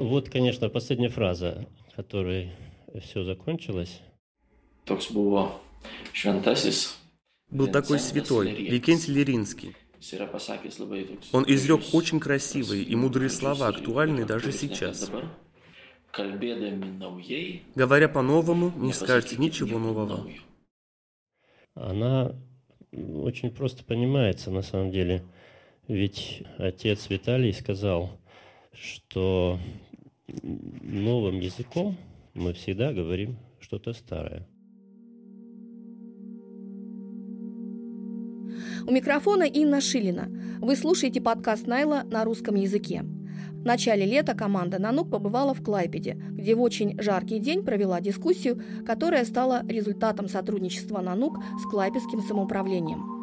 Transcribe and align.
Вот, 0.00 0.30
конечно, 0.30 0.70
последняя 0.70 1.10
фраза, 1.10 1.66
которой 1.94 2.52
все 3.02 3.22
закончилось. 3.22 4.00
Был 7.50 7.68
такой 7.68 7.98
святой, 7.98 8.50
Викентий 8.50 9.12
Леринский. 9.12 9.76
Он 11.32 11.44
изрек 11.46 11.82
очень 11.92 12.18
красивые 12.18 12.82
и 12.82 12.96
мудрые 12.96 13.28
слова, 13.28 13.68
актуальные 13.68 14.24
даже 14.24 14.52
сейчас. 14.52 15.10
Говоря 17.74 18.08
по-новому, 18.08 18.72
не 18.78 18.94
скажете 18.94 19.36
ничего 19.36 19.78
нового. 19.78 20.26
Она 21.74 22.34
очень 22.96 23.50
просто 23.50 23.84
понимается 23.84 24.50
на 24.50 24.62
самом 24.62 24.92
деле. 24.92 25.22
Ведь 25.88 26.42
отец 26.56 27.10
Виталий 27.10 27.52
сказал, 27.52 28.18
что 28.72 29.58
новым 30.42 31.40
языком 31.40 31.96
мы 32.34 32.52
всегда 32.52 32.92
говорим 32.92 33.36
что-то 33.60 33.92
старое. 33.92 34.46
У 38.86 38.92
микрофона 38.92 39.44
Инна 39.44 39.80
Шилина. 39.80 40.28
Вы 40.60 40.76
слушаете 40.76 41.20
подкаст 41.20 41.66
Найла 41.66 42.02
на 42.04 42.24
русском 42.24 42.54
языке. 42.54 43.02
В 43.02 43.64
начале 43.64 44.06
лета 44.06 44.34
команда 44.34 44.80
«Нанук» 44.80 45.10
побывала 45.10 45.52
в 45.52 45.62
Клайпеде, 45.62 46.14
где 46.30 46.54
в 46.54 46.62
очень 46.62 46.98
жаркий 47.00 47.38
день 47.38 47.62
провела 47.62 48.00
дискуссию, 48.00 48.62
которая 48.86 49.24
стала 49.26 49.62
результатом 49.68 50.28
сотрудничества 50.28 51.02
«Нанук» 51.02 51.38
с 51.60 51.70
Клайпедским 51.70 52.22
самоуправлением. 52.22 53.19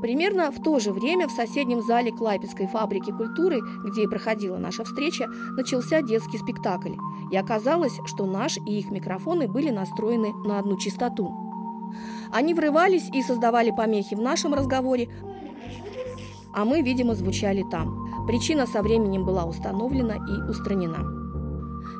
Примерно 0.00 0.50
в 0.50 0.62
то 0.62 0.78
же 0.78 0.92
время 0.92 1.28
в 1.28 1.32
соседнем 1.32 1.82
зале 1.82 2.10
Клайпецкой 2.10 2.66
фабрики 2.66 3.10
культуры, 3.10 3.60
где 3.84 4.04
и 4.04 4.06
проходила 4.06 4.56
наша 4.56 4.84
встреча, 4.84 5.26
начался 5.56 6.00
детский 6.00 6.38
спектакль. 6.38 6.94
И 7.30 7.36
оказалось, 7.36 7.98
что 8.06 8.24
наш 8.26 8.56
и 8.56 8.78
их 8.78 8.90
микрофоны 8.90 9.46
были 9.46 9.70
настроены 9.70 10.32
на 10.44 10.58
одну 10.58 10.78
частоту. 10.78 11.32
Они 12.32 12.54
врывались 12.54 13.10
и 13.12 13.22
создавали 13.22 13.70
помехи 13.70 14.14
в 14.14 14.20
нашем 14.20 14.54
разговоре, 14.54 15.08
а 16.52 16.64
мы, 16.64 16.82
видимо, 16.82 17.14
звучали 17.14 17.64
там. 17.70 18.26
Причина 18.26 18.66
со 18.66 18.82
временем 18.82 19.24
была 19.24 19.44
установлена 19.44 20.14
и 20.16 20.50
устранена. 20.50 21.19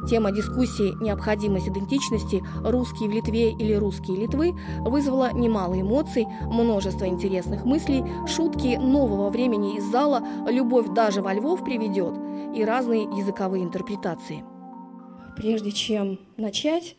Тема 0.08 0.32
дискуссии 0.32 0.96
«Необходимость 1.02 1.68
идентичности. 1.68 2.42
Русские 2.64 3.10
в 3.10 3.12
Литве 3.12 3.52
или 3.52 3.74
русские 3.74 4.16
Литвы» 4.16 4.54
вызвала 4.80 5.32
немало 5.32 5.78
эмоций, 5.78 6.26
множество 6.42 7.06
интересных 7.06 7.64
мыслей, 7.66 8.02
шутки 8.26 8.76
нового 8.76 9.28
времени 9.28 9.76
из 9.76 9.84
зала, 9.84 10.22
любовь 10.48 10.88
даже 10.94 11.20
во 11.20 11.34
Львов 11.34 11.64
приведет 11.64 12.14
и 12.56 12.64
разные 12.64 13.02
языковые 13.02 13.62
интерпретации. 13.62 14.42
Прежде 15.36 15.70
чем 15.70 16.18
начать, 16.38 16.96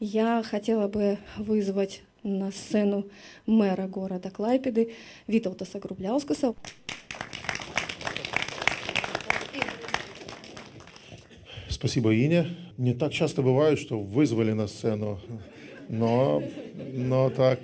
я 0.00 0.42
хотела 0.42 0.88
бы 0.88 1.18
вызвать 1.36 2.02
на 2.22 2.50
сцену 2.50 3.04
мэра 3.46 3.86
города 3.86 4.30
Клайпеды 4.30 4.94
Виталтаса 5.26 5.78
Грубляускаса. 5.78 6.54
Спасибо, 11.78 12.12
Ине. 12.12 12.56
Не 12.76 12.92
так 12.92 13.12
часто 13.12 13.40
бывает, 13.40 13.78
что 13.78 14.00
вызвали 14.00 14.50
на 14.50 14.66
сцену, 14.66 15.20
но, 15.88 16.42
но 16.92 17.30
так, 17.30 17.60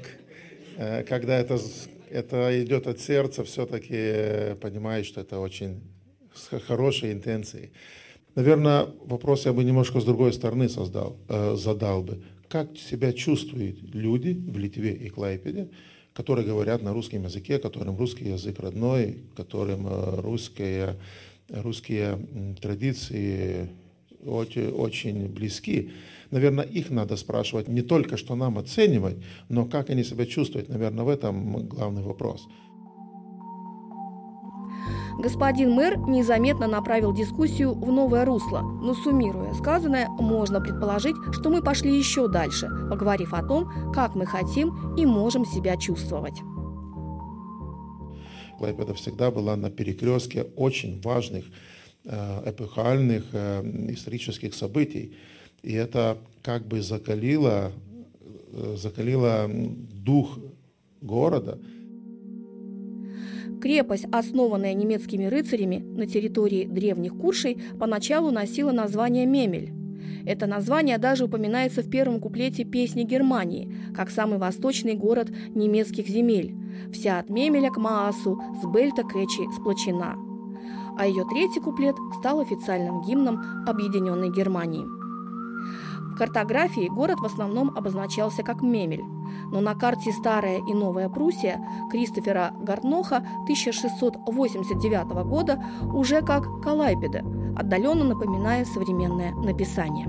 э, 0.77 1.03
когда 1.03 1.37
это, 1.37 1.59
это 2.11 2.63
идет 2.63 2.87
от 2.87 3.01
сердца, 3.01 3.43
все-таки 3.43 3.97
э, 3.97 4.55
понимаешь, 4.61 5.07
что 5.07 5.21
это 5.21 5.41
очень 5.41 5.81
с 6.33 6.61
хорошей 6.61 7.11
интенцией. 7.11 7.73
Наверное, 8.37 8.87
вопрос 9.05 9.47
я 9.47 9.53
бы 9.53 9.65
немножко 9.65 9.99
с 9.99 10.05
другой 10.05 10.33
стороны 10.33 10.69
создал, 10.69 11.17
э, 11.29 11.57
задал 11.57 12.05
бы 12.05 12.23
как 12.47 12.79
себя 12.79 13.13
чувствуют 13.13 13.83
люди 13.93 14.33
в 14.33 14.57
Литве 14.57 14.93
и 14.93 15.09
Клайпеде, 15.09 15.71
которые 16.13 16.47
говорят 16.47 16.83
на 16.83 16.93
русском 16.93 17.25
языке, 17.25 17.59
которым 17.59 17.99
русский 17.99 18.29
язык 18.29 18.61
родной, 18.61 19.25
которым 19.35 19.89
русские, 20.21 21.01
русские 21.49 22.17
традиции 22.63 23.71
очень, 24.25 25.29
близки. 25.29 25.91
Наверное, 26.31 26.65
их 26.65 26.91
надо 26.91 27.17
спрашивать 27.17 27.69
не 27.69 27.83
только, 27.83 28.17
что 28.17 28.35
нам 28.35 28.59
оценивать, 28.59 29.17
но 29.49 29.67
как 29.67 29.91
они 29.91 30.05
себя 30.05 30.27
чувствуют. 30.27 30.69
Наверное, 30.69 31.05
в 31.05 31.09
этом 31.09 31.67
главный 31.69 32.03
вопрос. 32.03 32.49
Господин 35.19 35.73
мэр 35.73 35.97
незаметно 35.97 36.67
направил 36.67 37.13
дискуссию 37.15 37.73
в 37.73 37.93
новое 37.93 38.25
русло, 38.25 38.61
но 38.61 38.95
суммируя 38.95 39.55
сказанное, 39.55 40.09
можно 40.09 40.61
предположить, 40.61 41.15
что 41.33 41.51
мы 41.51 41.63
пошли 41.63 41.97
еще 41.97 42.27
дальше, 42.27 42.69
поговорив 42.91 43.33
о 43.33 43.43
том, 43.43 43.93
как 43.93 44.17
мы 44.17 44.27
хотим 44.27 44.97
и 44.97 45.07
можем 45.07 45.47
себя 45.47 45.77
чувствовать. 45.77 46.41
Клайпеда 48.59 48.95
всегда 48.95 49.31
была 49.31 49.57
на 49.57 49.71
перекрестке 49.71 50.47
очень 50.57 51.01
важных 51.01 51.45
эпохальных 52.47 53.25
э, 53.33 53.63
исторических 53.91 54.55
событий. 54.55 55.17
И 55.63 55.73
это 55.73 56.19
как 56.43 56.67
бы 56.67 56.83
закалило, 56.83 57.73
э, 58.53 58.77
закалило 58.79 59.49
дух 59.49 60.39
города– 61.01 61.59
Крепость, 63.65 64.05
основанная 64.13 64.75
немецкими 64.75 65.25
рыцарями 65.25 65.79
на 65.79 66.07
территории 66.07 66.67
древних 66.67 67.17
Куршей, 67.17 67.57
поначалу 67.81 68.31
носила 68.31 68.73
название 68.73 69.25
Мемель. 69.25 69.73
Это 70.27 70.47
название 70.47 70.99
даже 70.99 71.25
упоминается 71.25 71.81
в 71.81 71.89
первом 71.89 72.21
куплете 72.21 72.65
песни 72.65 73.05
Германии, 73.05 73.75
как 73.95 74.11
самый 74.11 74.39
восточный 74.39 74.97
город 74.97 75.31
немецких 75.55 76.09
земель. 76.09 76.55
Вся 76.93 77.19
от 77.19 77.31
Мемеля 77.31 77.71
к 77.71 77.79
Маасу, 77.79 78.39
с 78.63 78.67
Бельта 78.71 79.03
к 79.03 79.15
сплочена. 79.57 80.34
А 80.97 81.07
ее 81.07 81.25
третий 81.25 81.61
куплет 81.61 81.97
стал 82.19 82.41
официальным 82.41 83.03
гимном 83.03 83.41
Объединенной 83.67 84.31
Германии. 84.31 84.87
В 86.15 86.17
картографии 86.17 86.89
город 86.89 87.19
в 87.19 87.25
основном 87.25 87.77
обозначался 87.77 88.45
как 88.45 88.63
Мемель, 88.63 89.03
но 89.51 89.61
на 89.61 89.75
карте 89.75 90.13
«Старая 90.13 90.59
и 90.59 90.73
Новая 90.73 91.09
Пруссия» 91.09 91.61
Кристофера 91.91 92.53
Гартноха 92.61 93.17
1689 93.43 95.27
года 95.27 95.61
уже 95.93 96.23
как 96.23 96.63
Калайпеда, 96.63 97.25
отдаленно 97.57 98.05
напоминая 98.05 98.65
современное 98.65 99.33
написание. 99.35 100.07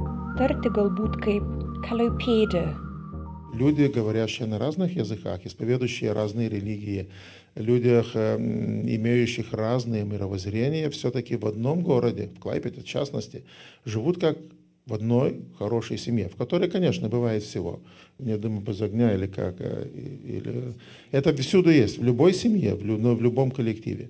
Люди, 3.53 3.85
говорящие 3.85 4.47
на 4.47 4.59
разных 4.59 4.95
языках, 4.95 5.45
исповедующие 5.45 6.11
разные 6.11 6.49
религии, 6.49 7.09
людях, 7.55 8.11
э, 8.13 8.37
имеющих 8.37 9.53
разные 9.53 10.03
мировоззрения, 10.03 10.89
все-таки 10.89 11.35
в 11.35 11.45
одном 11.45 11.81
городе, 11.81 12.29
в 12.35 12.39
Клайпеде 12.39 12.81
в 12.81 12.85
частности, 12.85 13.43
живут 13.85 14.19
как 14.19 14.37
в 14.85 14.93
одной 14.93 15.41
хорошей 15.57 15.97
семье, 15.97 16.29
в 16.29 16.35
которой, 16.35 16.69
конечно, 16.69 17.09
бывает 17.09 17.43
всего. 17.43 17.79
Не 18.19 18.37
думаю, 18.37 18.61
без 18.61 18.81
огня 18.81 19.13
или 19.13 19.27
как. 19.27 19.55
Э, 19.59 19.87
или... 19.93 20.73
Это 21.11 21.33
всюду 21.35 21.71
есть, 21.71 21.97
в 21.97 22.03
любой 22.03 22.33
семье, 22.33 22.75
в, 22.75 22.85
ну, 22.85 23.15
в 23.15 23.21
любом 23.21 23.51
коллективе. 23.51 24.09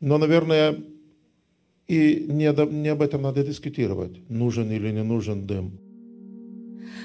Но, 0.00 0.18
наверное, 0.18 0.76
и 1.86 2.26
не, 2.28 2.52
не 2.82 2.88
об 2.88 3.02
этом 3.02 3.22
надо 3.22 3.44
дискутировать, 3.44 4.28
нужен 4.28 4.70
или 4.70 4.90
не 4.90 5.02
нужен 5.02 5.46
дым. 5.46 5.78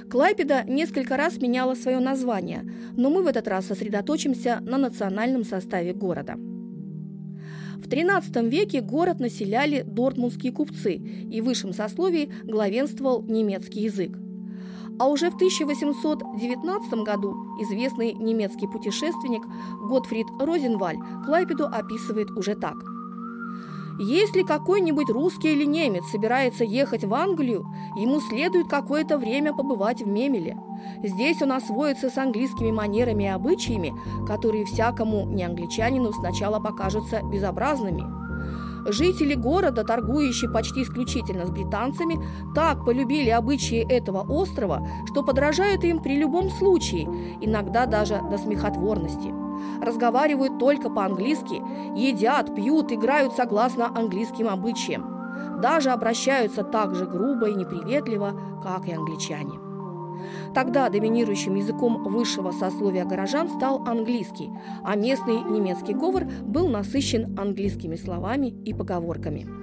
Клайпеда 0.09 0.63
несколько 0.67 1.17
раз 1.17 1.37
меняла 1.37 1.75
свое 1.75 1.99
название, 1.99 2.63
но 2.95 3.09
мы 3.09 3.23
в 3.23 3.27
этот 3.27 3.47
раз 3.47 3.67
сосредоточимся 3.67 4.59
на 4.61 4.77
национальном 4.77 5.43
составе 5.43 5.93
города– 5.93 6.35
в 7.83 7.87
XIII 7.87 8.47
веке 8.47 8.79
город 8.79 9.19
населяли 9.19 9.83
дортмундские 9.85 10.53
купцы, 10.53 10.95
и 10.95 11.41
в 11.41 11.45
высшем 11.45 11.73
сословии 11.73 12.31
главенствовал 12.43 13.23
немецкий 13.23 13.81
язык. 13.81 14.17
А 14.99 15.09
уже 15.09 15.29
в 15.29 15.35
1819 15.35 16.93
году 17.03 17.33
известный 17.61 18.13
немецкий 18.13 18.67
путешественник 18.67 19.41
Готфрид 19.89 20.27
Розенваль 20.39 20.97
Клайпеду 21.25 21.65
описывает 21.65 22.31
уже 22.31 22.55
так– 22.55 22.75
если 23.99 24.43
какой-нибудь 24.43 25.09
русский 25.09 25.53
или 25.53 25.65
немец 25.65 26.05
собирается 26.11 26.63
ехать 26.63 27.03
в 27.03 27.13
Англию, 27.13 27.67
ему 27.95 28.19
следует 28.21 28.67
какое-то 28.67 29.17
время 29.17 29.53
побывать 29.53 30.01
в 30.01 30.07
Мемеле. 30.07 30.57
Здесь 31.03 31.41
он 31.41 31.51
освоится 31.51 32.09
с 32.09 32.17
английскими 32.17 32.71
манерами 32.71 33.23
и 33.23 33.27
обычаями, 33.27 33.93
которые 34.27 34.65
всякому 34.65 35.25
неангличанину 35.25 36.11
сначала 36.13 36.59
покажутся 36.59 37.21
безобразными. 37.21 38.03
Жители 38.85 39.35
города, 39.35 39.85
торгующие 39.85 40.51
почти 40.51 40.83
исключительно 40.83 41.45
с 41.45 41.49
британцами, 41.49 42.19
так 42.53 42.83
полюбили 42.83 43.29
обычаи 43.29 43.85
этого 43.89 44.21
острова, 44.21 44.85
что 45.05 45.23
подражают 45.23 45.85
им 45.85 45.99
при 45.99 46.17
любом 46.17 46.49
случае, 46.49 47.07
иногда 47.39 47.85
даже 47.85 48.21
до 48.29 48.37
смехотворности 48.37 49.42
разговаривают 49.81 50.59
только 50.59 50.89
по-английски, 50.89 51.61
едят, 51.95 52.55
пьют, 52.55 52.91
играют 52.91 53.33
согласно 53.33 53.87
английским 53.87 54.47
обычаям. 54.47 55.09
даже 55.61 55.91
обращаются 55.91 56.63
так 56.63 56.95
же 56.95 57.05
грубо 57.05 57.49
и 57.49 57.55
неприветливо, 57.55 58.33
как 58.61 58.87
и 58.87 58.93
англичане. 58.93 59.59
Тогда 60.53 60.89
доминирующим 60.89 61.55
языком 61.55 62.03
высшего 62.03 62.51
сословия 62.51 63.05
горожан 63.05 63.49
стал 63.49 63.83
английский, 63.85 64.51
а 64.83 64.95
местный 64.95 65.41
немецкий 65.41 65.93
говор 65.93 66.25
был 66.43 66.67
насыщен 66.67 67.37
английскими 67.39 67.95
словами 67.95 68.47
и 68.65 68.73
поговорками. 68.73 69.62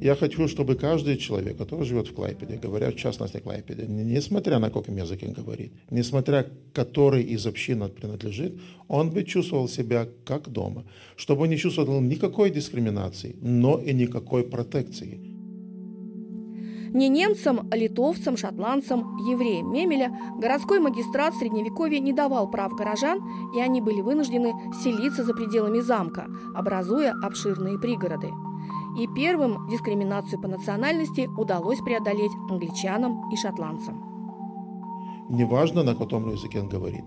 Я 0.00 0.16
хочу, 0.16 0.48
чтобы 0.48 0.76
каждый 0.76 1.18
человек, 1.18 1.58
который 1.58 1.84
живет 1.84 2.08
в 2.08 2.14
Клайпеде, 2.14 2.56
говоря 2.56 2.90
в 2.90 2.96
частности 2.96 3.36
о 3.36 3.40
Клайпеде, 3.40 3.84
несмотря 3.86 4.58
на 4.58 4.70
каком 4.70 4.96
языке 4.96 5.26
он 5.26 5.34
говорит, 5.34 5.72
несмотря 5.90 6.46
который 6.72 7.22
из 7.22 7.46
общин 7.46 7.82
он 7.82 7.90
принадлежит, 7.90 8.58
он 8.88 9.10
бы 9.10 9.24
чувствовал 9.24 9.68
себя 9.68 10.08
как 10.24 10.48
дома, 10.48 10.84
чтобы 11.16 11.48
не 11.48 11.58
чувствовал 11.58 12.00
никакой 12.00 12.50
дискриминации, 12.50 13.36
но 13.42 13.78
и 13.78 13.92
никакой 13.92 14.42
протекции. 14.42 15.20
Не 16.94 17.08
немцам, 17.08 17.68
а 17.70 17.76
литовцам, 17.76 18.38
шотландцам, 18.38 19.18
евреям 19.30 19.70
Мемеля 19.70 20.10
городской 20.40 20.80
магистрат 20.80 21.34
Средневековья 21.34 22.00
не 22.00 22.14
давал 22.14 22.50
прав 22.50 22.72
горожан, 22.72 23.20
и 23.54 23.60
они 23.60 23.82
были 23.82 24.00
вынуждены 24.00 24.54
селиться 24.82 25.24
за 25.24 25.34
пределами 25.34 25.80
замка, 25.80 26.26
образуя 26.54 27.14
обширные 27.22 27.78
пригороды. 27.78 28.30
И 28.98 29.06
первым 29.14 29.68
дискриминацию 29.68 30.40
по 30.40 30.48
национальности 30.48 31.28
удалось 31.38 31.78
преодолеть 31.80 32.32
англичанам 32.50 33.30
и 33.32 33.36
шотландцам. 33.36 34.10
Неважно, 35.30 35.82
на 35.84 35.94
каком 35.94 36.30
языке 36.30 36.60
он 36.60 36.68
говорит. 36.68 37.04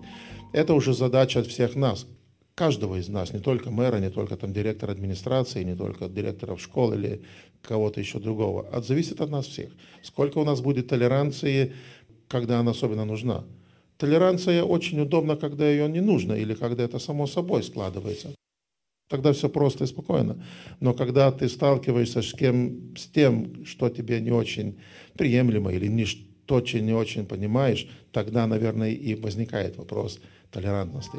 Это 0.54 0.74
уже 0.74 0.94
задача 0.94 1.40
от 1.40 1.48
всех 1.48 1.76
нас, 1.76 2.08
каждого 2.56 2.96
из 2.96 3.10
нас, 3.10 3.34
не 3.34 3.40
только 3.40 3.70
мэра, 3.70 3.98
не 3.98 4.10
только 4.10 4.38
там 4.38 4.54
директора 4.54 4.92
администрации, 4.92 5.64
не 5.64 5.76
только 5.76 6.08
директоров 6.08 6.62
школ 6.62 6.94
или 6.94 7.24
кого-то 7.62 8.00
еще 8.00 8.20
другого. 8.20 8.66
Это 8.72 8.82
зависит 8.82 9.20
от 9.20 9.30
нас 9.30 9.46
всех. 9.46 9.72
Сколько 10.02 10.38
у 10.38 10.46
нас 10.46 10.62
будет 10.62 10.88
толеранции, 10.88 11.74
когда 12.28 12.60
она 12.60 12.72
особенно 12.72 13.06
нужна. 13.06 13.44
Толеранция 13.98 14.64
очень 14.64 15.00
удобна, 15.02 15.36
когда 15.36 15.70
ее 15.70 15.90
не 15.90 16.02
нужно 16.02 16.34
или 16.34 16.54
когда 16.54 16.84
это 16.84 17.00
само 17.00 17.28
собой 17.28 17.64
складывается. 17.64 18.30
Тогда 19.10 19.34
все 19.34 19.50
просто 19.50 19.84
и 19.84 19.88
спокойно. 19.88 20.44
Но 20.80 20.94
когда 20.94 21.32
ты 21.32 21.50
сталкиваешься 21.50 22.22
с, 22.22 22.34
кем, 22.34 22.96
с 22.98 23.08
тем, 23.08 23.66
что 23.66 23.90
тебе 23.90 24.20
не 24.22 24.32
очень 24.32 24.80
приемлемо 25.18 25.72
или 25.72 25.88
не, 25.88 26.06
то, 26.46 26.66
что 26.66 26.80
не 26.80 26.94
очень 26.94 27.26
понимаешь, 27.26 27.88
тогда, 28.12 28.48
наверное, 28.48 28.92
и 28.92 29.16
возникает 29.16 29.78
вопрос 29.78 30.20
толерантности. 30.52 31.18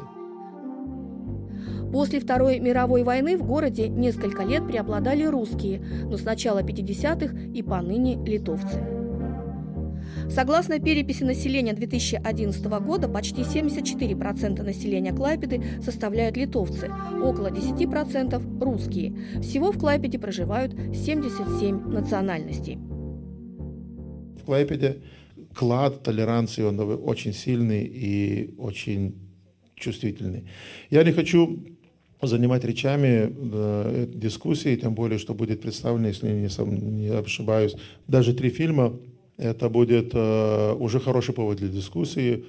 После 1.91 2.19
Второй 2.19 2.59
мировой 2.59 3.03
войны 3.03 3.37
в 3.37 3.45
городе 3.45 3.87
несколько 3.87 4.43
лет 4.43 4.67
преобладали 4.67 5.23
русские, 5.23 5.79
но 5.79 6.17
с 6.17 6.23
начала 6.23 6.61
50-х 6.61 7.37
и 7.53 7.61
поныне 7.61 8.17
литовцы. 8.25 8.94
Согласно 10.29 10.79
переписи 10.79 11.23
населения 11.23 11.73
2011 11.73 12.65
года, 12.65 13.07
почти 13.07 13.41
74% 13.41 14.63
населения 14.63 15.13
Клайпеды 15.13 15.63
составляют 15.81 16.37
литовцы, 16.37 16.91
около 17.23 17.47
10%– 17.47 18.59
русские. 18.63 19.15
Всего 19.41 19.71
в 19.71 19.77
Клайпеде 19.79 20.19
проживают 20.19 20.73
77 20.73 21.87
национальностей. 21.89 22.77
В 24.41 24.45
Клайпеде 24.45 24.97
клад 25.53 26.03
толеранции 26.03 26.63
он 26.63 26.79
очень 26.79 27.33
сильный 27.33 27.83
и 27.83 28.53
очень 28.57 29.15
чувствительный. 29.75 30.45
Я 30.89 31.03
не 31.03 31.11
хочу 31.11 31.65
занимать 32.21 32.63
речами 32.63 33.31
э, 33.31 34.07
дискуссии, 34.13 34.75
тем 34.75 34.95
более, 34.95 35.19
что 35.19 35.33
будет 35.33 35.61
представлено, 35.61 36.07
если 36.07 36.27
не, 36.27 36.47
не 36.47 37.07
ошибаюсь, 37.07 37.75
даже 38.07 38.33
три 38.33 38.49
фильма. 38.49 38.97
Это 39.37 39.69
будет 39.69 40.11
э, 40.13 40.73
уже 40.73 40.99
хороший 40.99 41.33
повод 41.33 41.57
для 41.57 41.67
дискуссии. 41.67 42.45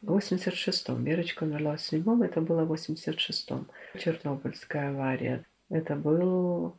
В 0.00 0.16
86-м. 0.16 1.04
Верочка 1.04 1.44
умерла 1.44 1.76
в 1.76 1.80
седьмом, 1.80 2.22
это 2.22 2.40
было 2.40 2.64
в 2.64 2.72
86-м. 2.72 3.66
Чернобыльская 3.98 4.90
авария. 4.90 5.44
Это 5.70 5.96
был 5.96 6.76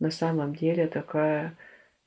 на 0.00 0.10
самом 0.10 0.54
деле 0.54 0.86
такая 0.86 1.56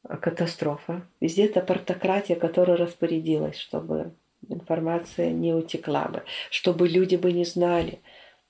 катастрофа. 0.04 1.04
Везде 1.20 1.46
это 1.46 1.62
партократия, 1.62 2.36
которая 2.36 2.78
распорядилась, 2.78 3.58
чтобы 3.58 4.14
информация 4.50 5.32
не 5.32 5.54
утекла 5.54 6.08
бы, 6.08 6.24
чтобы 6.50 6.88
люди 6.88 7.16
бы 7.16 7.32
не 7.32 7.46
знали. 7.46 8.00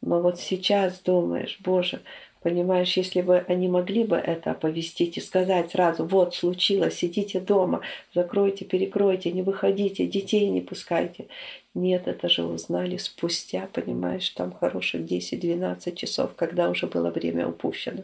Но 0.02 0.22
вот 0.22 0.40
сейчас 0.40 1.00
думаешь, 1.02 1.60
боже, 1.62 2.02
Понимаешь, 2.42 2.98
если 2.98 3.22
бы 3.22 3.46
они 3.48 3.68
могли 3.68 4.04
бы 4.04 4.16
это 4.16 4.52
оповестить 4.52 5.16
и 5.18 5.22
сказать 5.22 5.72
сразу, 5.72 6.06
вот, 6.06 6.34
случилось, 6.34 6.96
сидите 6.96 7.40
дома, 7.40 7.82
закройте, 8.16 8.66
перекройте, 8.66 9.32
не 9.32 9.44
выходите, 9.44 10.08
детей 10.08 10.50
не 10.50 10.62
пускайте. 10.62 11.28
Нет, 11.76 12.08
это 12.08 12.30
же 12.30 12.44
узнали 12.44 12.98
спустя, 12.98 13.70
понимаешь, 13.72 14.28
там 14.32 14.52
хороших 14.54 15.02
10-12 15.02 15.96
часов, 15.96 16.32
когда 16.36 16.70
уже 16.70 16.88
было 16.88 17.12
время 17.12 17.48
упущено. 17.48 18.04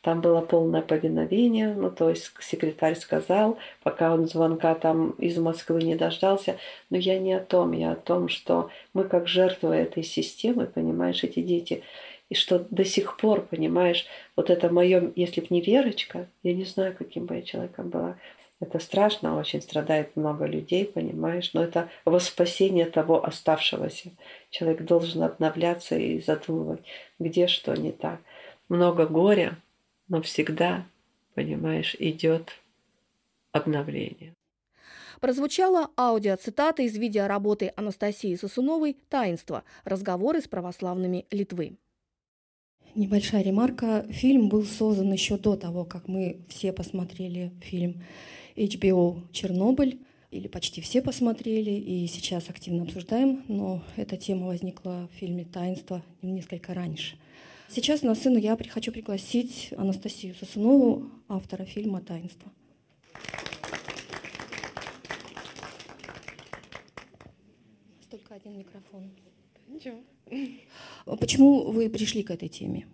Там 0.00 0.22
было 0.22 0.40
полное 0.40 0.82
повиновение, 0.82 1.74
ну 1.74 1.90
то 1.90 2.08
есть 2.08 2.32
секретарь 2.40 2.96
сказал, 2.96 3.58
пока 3.82 4.14
он 4.14 4.26
звонка 4.26 4.74
там 4.74 5.10
из 5.12 5.36
Москвы 5.36 5.82
не 5.82 5.94
дождался, 5.94 6.56
но 6.90 6.96
я 6.96 7.18
не 7.18 7.34
о 7.34 7.40
том, 7.40 7.72
я 7.72 7.92
о 7.92 7.96
том, 7.96 8.28
что 8.28 8.70
мы 8.94 9.04
как 9.04 9.28
жертвы 9.28 9.74
этой 9.76 10.02
системы, 10.02 10.66
понимаешь, 10.66 11.22
эти 11.22 11.40
дети, 11.40 11.82
и 12.34 12.36
что 12.36 12.66
до 12.68 12.84
сих 12.84 13.16
пор, 13.16 13.42
понимаешь, 13.42 14.06
вот 14.34 14.50
это 14.50 14.68
мое, 14.68 15.12
если 15.14 15.40
б 15.40 15.46
не 15.50 15.60
Верочка, 15.60 16.26
я 16.42 16.52
не 16.52 16.64
знаю, 16.64 16.92
каким 16.98 17.26
бы 17.26 17.36
я 17.36 17.42
человеком 17.42 17.90
была. 17.90 18.16
Это 18.58 18.80
страшно, 18.80 19.38
очень 19.38 19.62
страдает 19.62 20.16
много 20.16 20.44
людей, 20.44 20.84
понимаешь, 20.84 21.52
но 21.54 21.62
это 21.62 21.88
во 22.04 22.18
спасение 22.18 22.86
того 22.86 23.24
оставшегося. 23.24 24.10
Человек 24.50 24.82
должен 24.82 25.22
обновляться 25.22 25.96
и 25.96 26.20
задумывать, 26.20 26.82
где 27.20 27.46
что 27.46 27.72
не 27.74 27.92
так. 27.92 28.18
Много 28.68 29.06
горя, 29.06 29.56
но 30.08 30.20
всегда, 30.20 30.86
понимаешь, 31.36 31.94
идет 32.00 32.50
обновление. 33.52 34.34
Прозвучала 35.20 35.90
аудиоцитата 35.96 36.82
из 36.82 36.96
видеоработы 36.96 37.72
Анастасии 37.76 38.34
Сосуновой 38.34 38.96
«Таинство. 39.08 39.62
Разговоры 39.84 40.40
с 40.40 40.48
православными 40.48 41.26
Литвы». 41.30 41.76
Небольшая 42.94 43.42
ремарка. 43.42 44.06
Фильм 44.10 44.48
был 44.48 44.64
создан 44.64 45.12
еще 45.12 45.36
до 45.36 45.56
того, 45.56 45.84
как 45.84 46.06
мы 46.06 46.38
все 46.48 46.72
посмотрели 46.72 47.52
фильм 47.60 48.02
HBO 48.54 49.20
«Чернобыль», 49.32 49.98
или 50.30 50.48
почти 50.48 50.80
все 50.80 51.02
посмотрели, 51.02 51.70
и 51.70 52.06
сейчас 52.06 52.50
активно 52.50 52.82
обсуждаем, 52.82 53.44
но 53.48 53.82
эта 53.96 54.16
тема 54.16 54.46
возникла 54.46 55.08
в 55.12 55.16
фильме 55.16 55.44
«Таинство» 55.44 56.04
несколько 56.22 56.74
раньше. 56.74 57.16
Сейчас 57.68 58.02
на 58.02 58.14
сцену 58.14 58.38
я 58.38 58.56
хочу 58.70 58.92
пригласить 58.92 59.70
Анастасию 59.76 60.34
Сосунову, 60.34 61.08
автора 61.28 61.64
фильма 61.64 62.00
«Таинство». 62.00 62.52
Только 68.10 68.34
один 68.34 68.58
микрофон. 68.58 69.10
Ничего. 69.68 69.98
Почему 71.04 71.70
вы 71.70 71.88
пришли 71.90 72.22
к 72.22 72.30
этой 72.30 72.48
теме? 72.48 72.86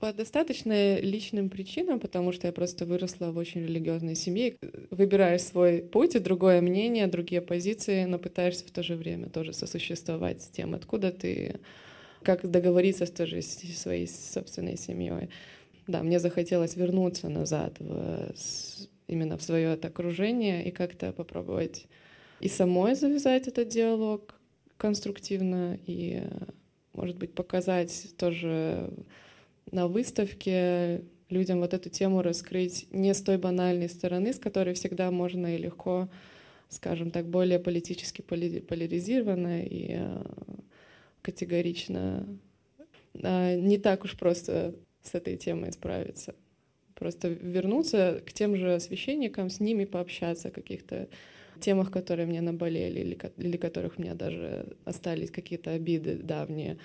По 0.00 0.14
достаточно 0.14 0.98
личным 0.98 1.50
причинам, 1.50 2.00
потому 2.00 2.32
что 2.32 2.46
я 2.46 2.54
просто 2.54 2.86
выросла 2.86 3.32
в 3.32 3.36
очень 3.36 3.60
религиозной 3.60 4.14
семье. 4.14 4.56
Выбираешь 4.90 5.42
свой 5.42 5.82
путь, 5.82 6.14
и 6.14 6.18
другое 6.18 6.62
мнение, 6.62 7.06
другие 7.06 7.42
позиции, 7.42 8.04
но 8.04 8.18
пытаешься 8.18 8.66
в 8.66 8.70
то 8.70 8.82
же 8.82 8.96
время 8.96 9.28
тоже 9.28 9.52
сосуществовать 9.52 10.40
с 10.40 10.48
тем, 10.48 10.74
откуда 10.74 11.12
ты, 11.12 11.60
как 12.22 12.50
договориться 12.50 13.04
с 13.04 13.10
тоже 13.10 13.42
своей 13.42 14.08
собственной 14.08 14.78
семьей. 14.78 15.28
Да, 15.86 16.02
мне 16.02 16.18
захотелось 16.18 16.76
вернуться 16.76 17.28
назад 17.28 17.76
в, 17.78 18.32
именно 19.06 19.36
в 19.36 19.42
свое 19.42 19.74
это 19.74 19.88
окружение 19.88 20.66
и 20.66 20.70
как-то 20.70 21.12
попробовать 21.12 21.84
и 22.40 22.48
самой 22.48 22.94
завязать 22.94 23.48
этот 23.48 23.68
диалог, 23.68 24.39
конструктивно 24.80 25.78
и, 25.86 26.22
может 26.94 27.18
быть, 27.18 27.34
показать 27.34 28.14
тоже 28.16 28.90
на 29.70 29.88
выставке 29.88 31.02
людям 31.28 31.60
вот 31.60 31.74
эту 31.74 31.90
тему 31.90 32.22
раскрыть 32.22 32.86
не 32.90 33.12
с 33.12 33.20
той 33.20 33.36
банальной 33.36 33.90
стороны, 33.90 34.32
с 34.32 34.38
которой 34.38 34.72
всегда 34.72 35.10
можно 35.10 35.54
и 35.54 35.58
легко, 35.58 36.08
скажем 36.70 37.10
так, 37.10 37.26
более 37.26 37.58
политически 37.58 38.22
поляризированно 38.22 39.62
и 39.64 39.96
э, 39.98 40.22
категорично 41.20 42.26
а, 43.22 43.54
не 43.56 43.76
так 43.76 44.04
уж 44.04 44.16
просто 44.16 44.74
с 45.02 45.14
этой 45.14 45.36
темой 45.36 45.72
справиться. 45.72 46.34
Просто 46.94 47.28
вернуться 47.28 48.22
к 48.24 48.32
тем 48.32 48.56
же 48.56 48.80
священникам, 48.80 49.50
с 49.50 49.60
ними 49.60 49.84
пообщаться 49.84 50.50
каких-то 50.50 51.08
темах, 51.60 51.90
которые 51.90 52.26
мне 52.26 52.40
наболели 52.40 53.00
или, 53.00 53.18
или 53.36 53.56
которых 53.56 53.98
у 53.98 54.02
меня 54.02 54.14
даже 54.14 54.76
остались 54.84 55.30
какие-то 55.30 55.70
обиды 55.70 56.16
давние. 56.16 56.78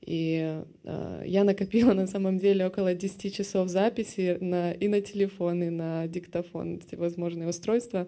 И 0.00 0.62
э, 0.84 1.22
я 1.26 1.44
накопила 1.44 1.92
на 1.92 2.06
самом 2.06 2.38
деле 2.38 2.66
около 2.66 2.94
10 2.94 3.34
часов 3.34 3.68
записи 3.68 4.38
на, 4.40 4.72
и 4.72 4.88
на 4.88 5.00
телефон, 5.00 5.62
и 5.62 5.70
на 5.70 6.06
диктофон, 6.06 6.80
всевозможные 6.80 7.48
устройства. 7.48 8.06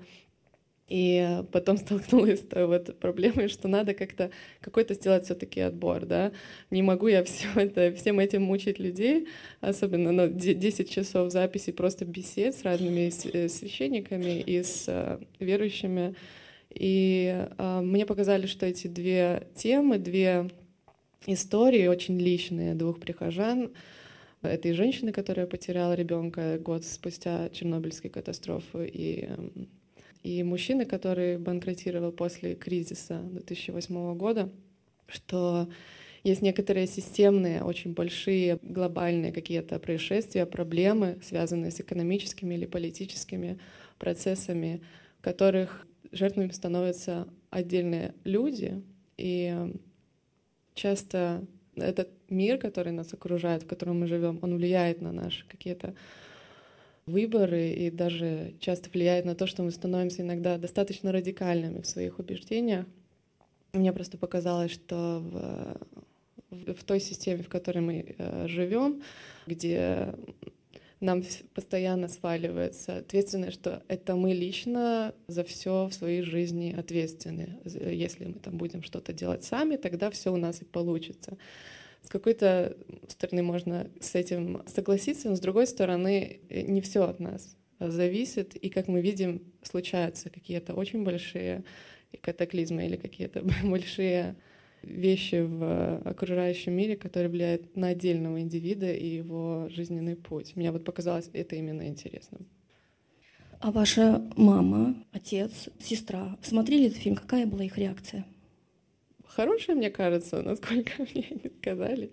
И 0.90 1.44
потом 1.52 1.76
столкнулась 1.78 2.40
с 2.40 2.46
той 2.46 2.66
вот 2.66 2.98
проблемой, 2.98 3.48
что 3.48 3.68
надо 3.68 3.94
как-то 3.94 4.30
какой-то 4.60 4.94
сделать 4.94 5.24
все-таки 5.24 5.60
отбор, 5.60 6.04
да. 6.04 6.32
Не 6.70 6.82
могу 6.82 7.06
я 7.06 7.24
все 7.24 7.48
это, 7.54 7.94
всем 7.94 8.18
этим 8.18 8.42
мучить 8.42 8.78
людей, 8.78 9.28
особенно 9.60 10.12
ну, 10.12 10.28
10 10.28 10.90
часов 10.90 11.30
записи 11.30 11.70
просто 11.70 12.04
бесед 12.04 12.54
с 12.54 12.64
разными 12.64 13.10
э, 13.32 13.48
священниками 13.48 14.40
и 14.40 14.62
с 14.62 14.84
э, 14.88 15.20
верующими. 15.38 16.16
И 16.70 17.46
э, 17.56 17.80
мне 17.80 18.04
показали, 18.04 18.46
что 18.46 18.66
эти 18.66 18.88
две 18.88 19.46
темы, 19.54 19.98
две 19.98 20.50
истории 21.26 21.86
очень 21.86 22.18
личные 22.18 22.74
двух 22.74 22.98
прихожан, 22.98 23.70
этой 24.42 24.72
женщины, 24.72 25.12
которая 25.12 25.46
потеряла 25.46 25.92
ребенка 25.92 26.58
год 26.58 26.84
спустя 26.84 27.50
Чернобыльской 27.50 28.10
катастрофы, 28.10 28.90
и 28.90 29.28
и 30.22 30.42
мужчины, 30.42 30.84
который 30.84 31.38
банкротировал 31.38 32.12
после 32.12 32.54
кризиса 32.54 33.20
2008 33.20 34.16
года, 34.16 34.50
что 35.06 35.68
есть 36.22 36.42
некоторые 36.42 36.86
системные, 36.86 37.62
очень 37.62 37.94
большие, 37.94 38.58
глобальные 38.62 39.32
какие-то 39.32 39.78
происшествия, 39.78 40.44
проблемы, 40.44 41.18
связанные 41.22 41.70
с 41.70 41.80
экономическими 41.80 42.54
или 42.54 42.66
политическими 42.66 43.58
процессами, 43.98 44.82
в 45.18 45.22
которых 45.22 45.86
жертвами 46.12 46.50
становятся 46.50 47.26
отдельные 47.48 48.14
люди. 48.24 48.82
И 49.16 49.54
часто 50.74 51.46
этот 51.76 52.10
мир, 52.28 52.58
который 52.58 52.92
нас 52.92 53.12
окружает, 53.14 53.62
в 53.62 53.66
котором 53.66 54.00
мы 54.00 54.06
живем, 54.06 54.38
он 54.42 54.56
влияет 54.56 55.00
на 55.00 55.12
наши 55.12 55.46
какие-то 55.46 55.94
выборы 57.06 57.70
и 57.70 57.90
даже 57.90 58.54
часто 58.60 58.90
влияет 58.90 59.24
на 59.24 59.34
то, 59.34 59.46
что 59.46 59.62
мы 59.62 59.70
становимся 59.70 60.22
иногда 60.22 60.58
достаточно 60.58 61.12
радикальными 61.12 61.80
в 61.80 61.86
своих 61.86 62.18
убеждениях. 62.18 62.86
Мне 63.72 63.92
просто 63.92 64.18
показалось, 64.18 64.72
что 64.72 65.20
в, 66.50 66.74
в 66.74 66.84
той 66.84 67.00
системе, 67.00 67.42
в 67.42 67.48
которой 67.48 67.80
мы 67.80 68.14
э, 68.18 68.46
живем, 68.48 69.02
где 69.46 70.14
нам 71.00 71.22
постоянно 71.54 72.08
сваливается 72.08 72.98
ответственность, 72.98 73.54
что 73.54 73.82
это 73.88 74.16
мы 74.16 74.32
лично 74.32 75.14
за 75.28 75.44
все 75.44 75.86
в 75.86 75.94
своей 75.94 76.22
жизни 76.22 76.74
ответственны. 76.78 77.58
Если 77.64 78.26
мы 78.26 78.34
там 78.34 78.58
будем 78.58 78.82
что-то 78.82 79.12
делать 79.12 79.44
сами, 79.44 79.76
тогда 79.76 80.10
все 80.10 80.32
у 80.32 80.36
нас 80.36 80.60
и 80.60 80.64
получится 80.64 81.38
с 82.02 82.08
какой-то 82.08 82.76
стороны 83.08 83.42
можно 83.42 83.90
с 84.00 84.14
этим 84.14 84.62
согласиться, 84.66 85.28
но 85.28 85.36
с 85.36 85.40
другой 85.40 85.66
стороны 85.66 86.40
э, 86.48 86.62
не 86.62 86.80
все 86.80 87.04
от 87.04 87.20
нас 87.20 87.56
зависит, 87.78 88.56
и 88.56 88.68
как 88.68 88.88
мы 88.88 89.00
видим, 89.00 89.42
случаются 89.62 90.30
какие-то 90.30 90.74
очень 90.74 91.02
большие 91.02 91.64
катаклизмы 92.20 92.86
или 92.86 92.96
какие-то 92.96 93.42
большие 93.64 94.36
вещи 94.82 95.42
в 95.42 95.98
окружающем 96.04 96.72
мире, 96.72 96.96
которые 96.96 97.30
влияют 97.30 97.76
на 97.76 97.88
отдельного 97.88 98.40
индивида 98.40 98.92
и 98.92 99.06
его 99.06 99.68
жизненный 99.70 100.16
путь. 100.16 100.56
Мне 100.56 100.72
вот 100.72 100.84
показалось 100.84 101.28
это 101.32 101.56
именно 101.56 101.86
интересным. 101.86 102.46
А 103.60 103.72
ваша 103.72 104.22
мама, 104.36 104.96
отец, 105.12 105.68
сестра 105.78 106.38
смотрели 106.42 106.86
этот 106.86 106.98
фильм? 106.98 107.14
Какая 107.14 107.46
была 107.46 107.64
их 107.64 107.76
реакция? 107.76 108.24
Хорошая, 109.34 109.76
мне 109.76 109.90
кажется, 109.90 110.42
насколько 110.42 110.92
мне 110.98 111.28
не 111.30 111.50
сказали. 111.50 112.10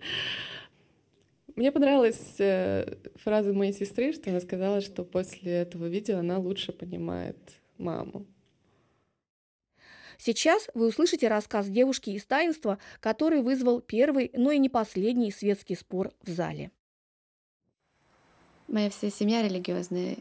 Мне 1.56 1.72
понравилась 1.72 2.36
э, 2.38 2.96
фраза 3.16 3.52
моей 3.52 3.72
сестры, 3.72 4.12
что 4.12 4.30
она 4.30 4.40
сказала, 4.40 4.80
что 4.80 5.04
после 5.04 5.52
этого 5.52 5.86
видео 5.86 6.18
она 6.18 6.38
лучше 6.38 6.72
понимает 6.72 7.36
маму. 7.78 8.26
Сейчас 10.18 10.68
вы 10.74 10.88
услышите 10.88 11.28
рассказ 11.28 11.68
девушки 11.68 12.10
из 12.10 12.24
таинства, 12.26 12.78
который 13.00 13.40
вызвал 13.40 13.80
первый, 13.80 14.30
но 14.34 14.50
и 14.50 14.58
не 14.58 14.68
последний 14.68 15.30
светский 15.30 15.76
спор 15.76 16.12
в 16.22 16.30
зале. 16.30 16.72
Моя 18.66 18.90
вся 18.90 19.10
семья 19.10 19.42
религиозная, 19.42 20.18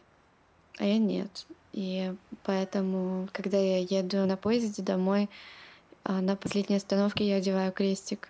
а 0.78 0.86
я 0.86 0.98
нет. 0.98 1.48
И 1.74 2.14
поэтому, 2.44 3.28
когда 3.34 3.58
я 3.58 3.80
еду 3.80 4.26
на 4.26 4.38
поезде 4.38 4.82
домой, 4.82 5.30
а 6.10 6.22
на 6.22 6.38
последней 6.38 6.78
остановке 6.78 7.28
я 7.28 7.36
одеваю 7.36 7.74
крестик. 7.74 8.30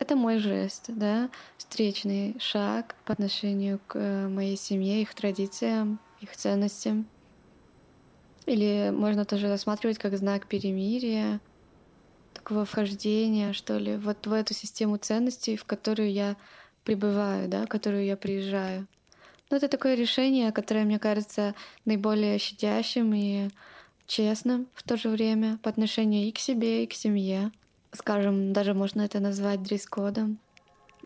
Это 0.00 0.16
мой 0.16 0.38
жест, 0.38 0.86
да, 0.88 1.30
встречный 1.56 2.34
шаг 2.40 2.96
по 3.04 3.12
отношению 3.12 3.78
к 3.86 3.96
э, 3.96 4.26
моей 4.26 4.56
семье, 4.56 5.00
их 5.00 5.14
традициям, 5.14 6.00
их 6.20 6.36
ценностям. 6.36 7.06
Или 8.46 8.90
можно 8.92 9.24
тоже 9.24 9.48
рассматривать 9.48 9.98
как 9.98 10.16
знак 10.16 10.48
перемирия, 10.48 11.40
такого 12.32 12.64
вхождения, 12.64 13.52
что 13.52 13.78
ли, 13.78 13.96
вот 13.96 14.26
в 14.26 14.32
эту 14.32 14.52
систему 14.52 14.96
ценностей, 14.96 15.56
в 15.56 15.64
которую 15.64 16.10
я 16.10 16.34
пребываю, 16.82 17.48
да, 17.48 17.64
в 17.66 17.68
которую 17.68 18.04
я 18.04 18.16
приезжаю. 18.16 18.88
Ну, 19.50 19.56
это 19.56 19.68
такое 19.68 19.94
решение, 19.94 20.50
которое, 20.50 20.84
мне 20.84 20.98
кажется, 20.98 21.54
наиболее 21.84 22.40
щадящим 22.40 23.14
и 23.14 23.50
честным 24.06 24.66
в 24.74 24.82
то 24.82 24.96
же 24.96 25.08
время 25.08 25.58
по 25.62 25.70
отношению 25.70 26.26
и 26.26 26.32
к 26.32 26.38
себе, 26.38 26.84
и 26.84 26.86
к 26.86 26.92
семье. 26.92 27.52
Скажем, 27.92 28.52
даже 28.52 28.74
можно 28.74 29.02
это 29.02 29.20
назвать 29.20 29.62
дресс-кодом. 29.62 30.38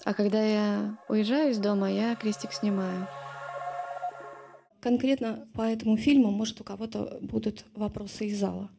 А 0.04 0.14
когда 0.14 0.42
я 0.42 0.98
уезжаю 1.08 1.50
из 1.50 1.58
дома, 1.58 1.90
я 1.90 2.14
крестик 2.14 2.52
снимаю. 2.52 3.08
Конкретно 4.80 5.48
по 5.54 5.62
этому 5.62 5.96
фильму, 5.96 6.30
может, 6.30 6.60
у 6.60 6.64
кого-то 6.64 7.18
будут 7.20 7.64
вопросы 7.74 8.26
из 8.26 8.38
зала? 8.38 8.70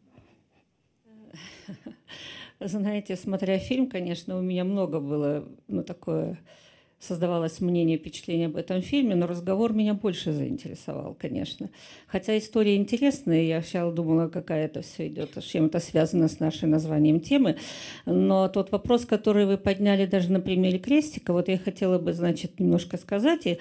Знаете, 2.59 3.15
смотря 3.15 3.57
фильм, 3.59 3.89
конечно, 3.89 4.37
у 4.37 4.41
меня 4.41 4.63
много 4.63 4.99
было 4.99 5.47
ну, 5.67 5.83
такое 5.83 6.39
создавалось 6.99 7.61
мнение, 7.61 7.97
впечатление 7.97 8.47
об 8.47 8.57
этом 8.57 8.81
фильме, 8.81 9.15
но 9.15 9.25
разговор 9.25 9.73
меня 9.73 9.93
больше 9.93 10.33
заинтересовал, 10.33 11.15
конечно. 11.17 11.69
Хотя 12.07 12.37
история 12.37 12.75
интересная, 12.75 13.43
я 13.43 13.61
сначала 13.61 13.93
думала, 13.93 14.27
какая 14.27 14.65
это 14.65 14.81
все 14.81 15.07
идет, 15.07 15.31
с 15.37 15.43
чем 15.43 15.67
это 15.67 15.79
связано 15.79 16.27
с 16.27 16.39
нашим 16.39 16.71
названием 16.71 17.21
темы. 17.21 17.57
Но 18.05 18.49
тот 18.49 18.71
вопрос, 18.71 19.05
который 19.05 19.45
вы 19.45 19.57
подняли 19.57 20.05
даже 20.05 20.31
на 20.31 20.41
примере 20.41 20.77
крестика, 20.77 21.31
вот 21.31 21.47
я 21.47 21.57
хотела 21.57 21.99
бы, 21.99 22.13
значит, 22.13 22.59
немножко 22.59 22.97
сказать, 22.97 23.45
и 23.45 23.59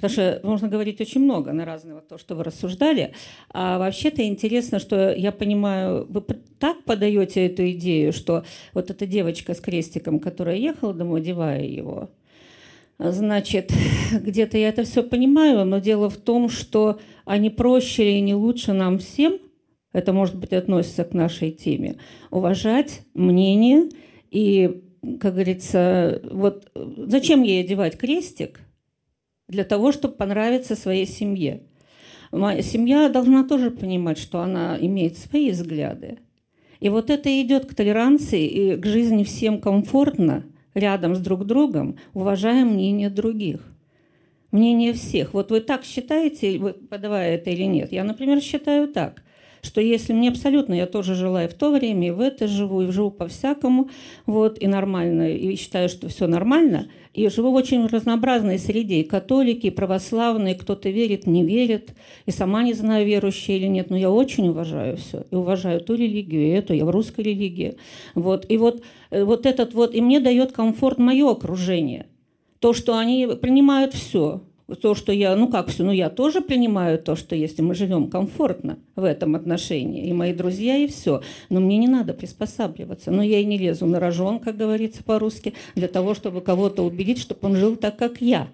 Потому 0.00 0.12
что 0.12 0.40
можно 0.44 0.68
говорить 0.68 0.98
очень 1.02 1.20
много 1.20 1.52
на 1.52 1.66
разного 1.66 2.00
то, 2.00 2.16
что 2.16 2.34
вы 2.34 2.44
рассуждали. 2.44 3.12
А 3.50 3.78
вообще-то 3.78 4.26
интересно, 4.26 4.78
что 4.78 5.12
я 5.12 5.30
понимаю, 5.30 6.06
вы 6.08 6.22
так 6.58 6.82
подаете 6.84 7.44
эту 7.44 7.70
идею, 7.72 8.14
что 8.14 8.44
вот 8.72 8.90
эта 8.90 9.06
девочка 9.06 9.52
с 9.52 9.60
крестиком, 9.60 10.18
которая 10.18 10.56
ехала 10.56 10.94
домой, 10.94 11.20
одевая 11.20 11.64
его, 11.64 12.08
Значит, 13.00 13.72
где-то 14.12 14.58
я 14.58 14.68
это 14.68 14.84
все 14.84 15.02
понимаю, 15.02 15.64
но 15.64 15.78
дело 15.78 16.10
в 16.10 16.18
том, 16.18 16.50
что 16.50 17.00
они 17.24 17.48
проще 17.48 18.12
или 18.12 18.20
не 18.20 18.34
лучше 18.34 18.74
нам 18.74 18.98
всем, 18.98 19.38
это, 19.92 20.12
может 20.12 20.36
быть, 20.36 20.52
относится 20.52 21.04
к 21.04 21.14
нашей 21.14 21.50
теме, 21.50 21.96
уважать 22.30 23.00
мнение 23.14 23.88
и, 24.30 24.82
как 25.18 25.32
говорится, 25.34 26.20
вот 26.30 26.70
зачем 26.74 27.42
ей 27.42 27.64
одевать 27.64 27.96
крестик? 27.96 28.60
Для 29.48 29.64
того, 29.64 29.90
чтобы 29.90 30.14
понравиться 30.14 30.76
своей 30.76 31.06
семье. 31.06 31.62
Моя 32.30 32.62
семья 32.62 33.08
должна 33.08 33.42
тоже 33.42 33.72
понимать, 33.72 34.18
что 34.18 34.40
она 34.40 34.78
имеет 34.80 35.18
свои 35.18 35.50
взгляды. 35.50 36.18
И 36.78 36.88
вот 36.88 37.10
это 37.10 37.42
идет 37.42 37.66
к 37.66 37.74
толеранции 37.74 38.46
и 38.46 38.76
к 38.76 38.84
жизни 38.84 39.24
всем 39.24 39.58
комфортно– 39.58 40.44
рядом 40.74 41.14
с 41.14 41.20
друг 41.20 41.44
другом, 41.44 41.98
уважая 42.14 42.64
мнение 42.64 43.10
других. 43.10 43.60
Мнение 44.52 44.92
всех. 44.92 45.34
Вот 45.34 45.50
вы 45.50 45.60
так 45.60 45.84
считаете, 45.84 46.58
вы 46.58 46.72
подавая 46.72 47.36
это 47.36 47.50
или 47.50 47.64
нет? 47.64 47.92
Я, 47.92 48.04
например, 48.04 48.40
считаю 48.40 48.88
так, 48.88 49.22
что 49.62 49.80
если 49.80 50.12
мне 50.12 50.28
абсолютно, 50.28 50.74
я 50.74 50.86
тоже 50.86 51.14
жила 51.14 51.44
и 51.44 51.48
в 51.48 51.54
то 51.54 51.70
время, 51.70 52.08
и 52.08 52.10
в 52.10 52.20
это 52.20 52.46
живу, 52.46 52.82
и 52.82 52.90
живу 52.90 53.10
по-всякому, 53.10 53.90
вот, 54.26 54.60
и 54.60 54.66
нормально, 54.66 55.30
и 55.30 55.56
считаю, 55.56 55.88
что 55.88 56.08
все 56.08 56.26
нормально, 56.26 56.88
и 57.12 57.28
живу 57.28 57.50
в 57.50 57.54
очень 57.54 57.86
разнообразной 57.86 58.58
среде, 58.58 59.00
и 59.00 59.04
католики, 59.04 59.66
и 59.66 59.70
православные, 59.70 60.54
кто-то 60.54 60.90
верит, 60.90 61.26
не 61.26 61.44
верит, 61.44 61.94
и 62.26 62.30
сама 62.30 62.62
не 62.62 62.72
знаю, 62.72 63.06
верующие 63.06 63.58
или 63.58 63.66
нет, 63.66 63.90
но 63.90 63.96
я 63.96 64.10
очень 64.10 64.48
уважаю 64.48 64.96
все, 64.96 65.24
и 65.30 65.34
уважаю 65.34 65.80
ту 65.80 65.94
религию, 65.94 66.42
и 66.42 66.50
эту, 66.50 66.72
я 66.72 66.84
в 66.84 66.90
русской 66.90 67.22
религии, 67.22 67.76
вот, 68.14 68.46
и 68.48 68.56
вот, 68.56 68.82
э, 69.10 69.24
вот 69.24 69.46
этот 69.46 69.74
вот, 69.74 69.94
и 69.94 70.00
мне 70.00 70.20
дает 70.20 70.52
комфорт 70.52 70.98
мое 70.98 71.30
окружение, 71.30 72.06
то, 72.60 72.72
что 72.72 72.96
они 72.96 73.26
принимают 73.40 73.94
все, 73.94 74.42
то, 74.76 74.94
что 74.94 75.12
я, 75.12 75.34
ну 75.36 75.48
как 75.48 75.68
все, 75.68 75.84
ну 75.84 75.92
я 75.92 76.10
тоже 76.10 76.40
принимаю 76.40 76.98
то, 76.98 77.16
что 77.16 77.34
если 77.34 77.62
мы 77.62 77.74
живем 77.74 78.08
комфортно 78.08 78.78
в 78.96 79.04
этом 79.04 79.34
отношении, 79.34 80.06
и 80.06 80.12
мои 80.12 80.32
друзья, 80.32 80.76
и 80.76 80.86
все. 80.86 81.22
Но 81.48 81.60
мне 81.60 81.78
не 81.78 81.88
надо 81.88 82.14
приспосабливаться. 82.14 83.10
Но 83.10 83.22
я 83.22 83.40
и 83.40 83.44
не 83.44 83.58
лезу 83.58 83.86
на 83.86 84.00
рожон, 84.00 84.38
как 84.38 84.56
говорится 84.56 85.02
по-русски, 85.02 85.54
для 85.74 85.88
того, 85.88 86.14
чтобы 86.14 86.40
кого-то 86.40 86.82
убедить, 86.82 87.18
чтобы 87.18 87.40
он 87.42 87.56
жил 87.56 87.76
так, 87.76 87.96
как 87.96 88.20
я. 88.20 88.48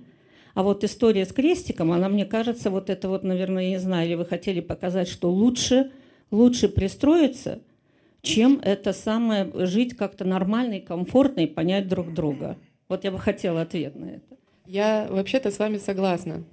А 0.55 0.63
вот 0.63 0.85
история 0.85 1.27
с 1.27 1.33
крестиком, 1.33 1.93
она, 1.93 2.09
мне 2.09 2.25
кажется, 2.25 2.71
вот 2.71 2.89
это 2.89 3.11
вот, 3.11 3.25
наверное, 3.25 3.65
я 3.65 3.71
не 3.71 3.79
знаю, 3.79 4.09
или 4.09 4.15
вы 4.15 4.25
хотели 4.25 4.61
показать, 4.61 5.07
что 5.07 5.31
лучше, 5.31 5.91
лучше 6.31 6.69
пристроиться, 6.69 7.61
чем 8.23 8.59
это 8.63 8.95
самое 8.95 9.51
жить 9.67 9.97
как-то 9.97 10.25
нормально 10.25 10.75
и 10.75 10.81
комфортно 10.81 11.41
и 11.41 11.47
понять 11.47 11.89
друг 11.89 12.15
друга. 12.15 12.57
Вот 12.89 13.05
я 13.05 13.11
бы 13.11 13.19
хотела 13.19 13.63
ответ 13.63 13.97
на 13.97 14.07
это. 14.07 14.37
Я 14.67 15.07
вообще-то 15.11 15.51
с 15.51 15.59
вами 15.59 15.79
согласна. 15.79 16.45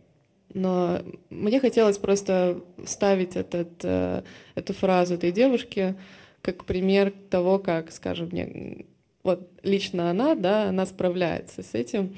Но 0.54 1.02
мне 1.30 1.60
хотелось 1.60 1.98
просто 1.98 2.62
ставить 2.86 3.36
этот, 3.36 3.70
э, 3.84 4.24
эту 4.56 4.74
фразу 4.74 5.16
этой 5.16 5.32
девушки 5.32 5.96
как 6.42 6.66
пример 6.66 7.12
того, 7.30 7.58
как, 7.58 7.92
скажем, 7.92 8.30
мне, 8.32 8.86
вот 9.24 9.50
лично 9.64 10.12
она, 10.12 10.36
да, 10.36 10.70
она 10.70 10.86
справляется 10.86 11.64
с 11.64 11.74
этим. 11.74 12.16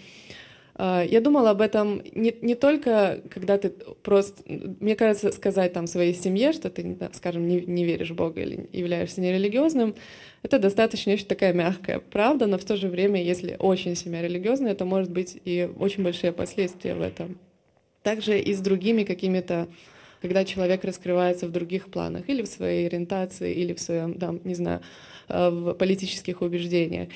А, 0.77 1.03
я 1.03 1.21
думала 1.21 1.51
об 1.51 1.61
этом 1.61 2.01
не, 2.13 2.35
не 2.41 2.55
только, 2.55 3.21
когда 3.29 3.57
ты 3.57 3.69
просто, 3.69 4.43
мне 4.45 4.95
кажется, 4.95 5.31
сказать 5.31 5.71
там 5.73 5.87
своей 5.87 6.13
семье, 6.13 6.51
что 6.51 6.69
ты, 6.69 6.97
скажем, 7.13 7.47
не, 7.47 7.61
не 7.61 7.85
веришь 7.85 8.11
в 8.11 8.15
Бога 8.15 8.41
или 8.41 8.69
являешься 8.73 9.21
нерелигиозным, 9.21 9.95
это 10.43 10.59
достаточно 10.59 11.13
очень 11.13 11.27
такая 11.27 11.53
мягкая 11.53 11.99
правда, 11.99 12.45
но 12.45 12.57
в 12.57 12.65
то 12.65 12.75
же 12.75 12.89
время, 12.89 13.23
если 13.23 13.55
очень 13.57 13.95
семья 13.95 14.21
религиозная, 14.21 14.73
это 14.73 14.83
может 14.85 15.09
быть 15.09 15.39
и 15.45 15.69
очень 15.79 16.03
большие 16.03 16.33
последствия 16.33 16.93
в 16.93 17.01
этом. 17.01 17.39
Также 18.03 18.37
и 18.39 18.53
с 18.53 18.59
другими 18.59 19.03
какими-то, 19.03 19.67
когда 20.21 20.43
человек 20.43 20.83
раскрывается 20.83 21.47
в 21.47 21.51
других 21.51 21.89
планах, 21.89 22.27
или 22.27 22.41
в 22.43 22.47
своей 22.47 22.85
ориентации, 22.85 23.53
или 23.53 23.73
в 23.73 23.79
своем, 23.79 24.15
там, 24.15 24.41
не 24.43 24.55
знаю, 24.55 24.81
э, 25.29 25.49
в 25.49 25.73
политических 25.73 26.41
убеждениях. 26.41 27.07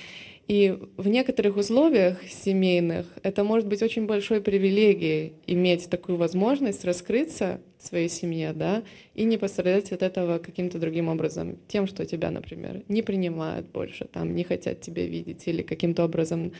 И 0.50 0.76
в 0.98 1.08
некоторых 1.08 1.58
условиях 1.58 2.28
семейных 2.28 3.06
это 3.22 3.44
может 3.44 3.68
быть 3.68 3.84
очень 3.84 4.08
большой 4.08 4.42
привилегией 4.42 5.34
иметь 5.46 5.88
такую 5.92 6.18
возможность 6.18 6.84
раскрыться 6.84 7.62
в 7.78 7.86
своей 7.86 8.10
семье, 8.10 8.54
да, 8.54 8.82
и 9.14 9.26
не 9.26 9.38
пострадать 9.38 9.92
от 9.92 10.02
этого 10.02 10.40
каким-то 10.40 10.80
другим 10.80 11.08
образом, 11.08 11.60
тем, 11.68 11.86
что 11.86 12.04
тебя, 12.04 12.32
например, 12.32 12.82
не 12.88 13.04
принимают 13.04 13.68
больше, 13.68 14.06
там, 14.06 14.34
не 14.34 14.44
хотят 14.44 14.82
тебя 14.82 15.06
видеть, 15.06 15.48
или 15.48 15.62
каким-то 15.62 16.04
образом 16.04 16.52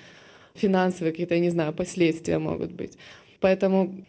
финансовые 0.54 1.12
какие-то, 1.12 1.34
я 1.34 1.42
не 1.42 1.50
знаю, 1.50 1.74
последствия 1.74 2.38
могут 2.38 2.72
быть. 2.72 2.96
Поэтому 3.40 4.06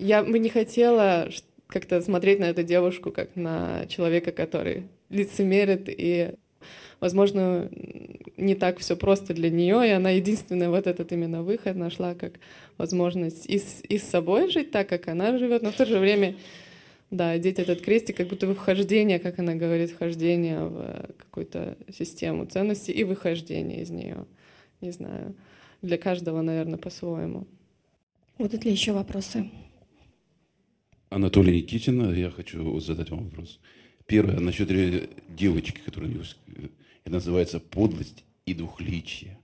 я 0.00 0.24
бы 0.24 0.40
не 0.40 0.48
хотела 0.48 1.28
как-то 1.68 2.00
смотреть 2.02 2.40
на 2.40 2.46
эту 2.46 2.64
девушку 2.64 3.12
как 3.12 3.36
на 3.36 3.86
человека, 3.86 4.32
который 4.32 4.88
лицемерит 5.10 5.84
и 5.86 6.32
возможно, 7.00 7.68
не 8.36 8.54
так 8.54 8.78
все 8.78 8.96
просто 8.96 9.34
для 9.34 9.50
нее, 9.50 9.88
и 9.88 9.90
она 9.90 10.10
единственная 10.10 10.70
вот 10.70 10.86
этот 10.86 11.12
именно 11.12 11.42
выход 11.42 11.76
нашла 11.76 12.14
как 12.14 12.34
возможность 12.78 13.46
и 13.46 13.58
с, 13.58 13.82
и 13.88 13.98
с 13.98 14.04
собой 14.04 14.50
жить 14.50 14.70
так, 14.70 14.88
как 14.88 15.08
она 15.08 15.38
живет, 15.38 15.62
но 15.62 15.70
в 15.70 15.76
то 15.76 15.86
же 15.86 15.98
время, 15.98 16.36
да, 17.10 17.30
одеть 17.30 17.58
этот 17.58 17.80
крестик, 17.80 18.16
как 18.16 18.28
будто 18.28 18.46
бы 18.46 18.54
вхождение, 18.54 19.18
как 19.18 19.38
она 19.38 19.54
говорит, 19.54 19.90
вхождение 19.90 20.64
в 20.64 21.10
какую-то 21.18 21.76
систему 21.92 22.46
ценностей 22.46 22.92
и 22.92 23.04
выхождение 23.04 23.82
из 23.82 23.90
нее. 23.90 24.26
Не 24.80 24.90
знаю, 24.90 25.34
для 25.82 25.98
каждого, 25.98 26.42
наверное, 26.42 26.78
по-своему. 26.78 27.46
Будут 28.38 28.64
ли 28.64 28.72
еще 28.72 28.92
вопросы? 28.92 29.50
Анатолий 31.10 31.56
Никитин, 31.56 32.14
я 32.14 32.30
хочу 32.30 32.80
задать 32.80 33.10
вам 33.10 33.24
вопрос. 33.24 33.60
Первое, 34.06 34.40
насчет 34.40 34.68
девочки, 35.28 35.80
которая 35.84 36.10
это 37.04 37.12
называется 37.12 37.60
подлость 37.60 38.24
и 38.46 38.54
двухличие. 38.54 39.38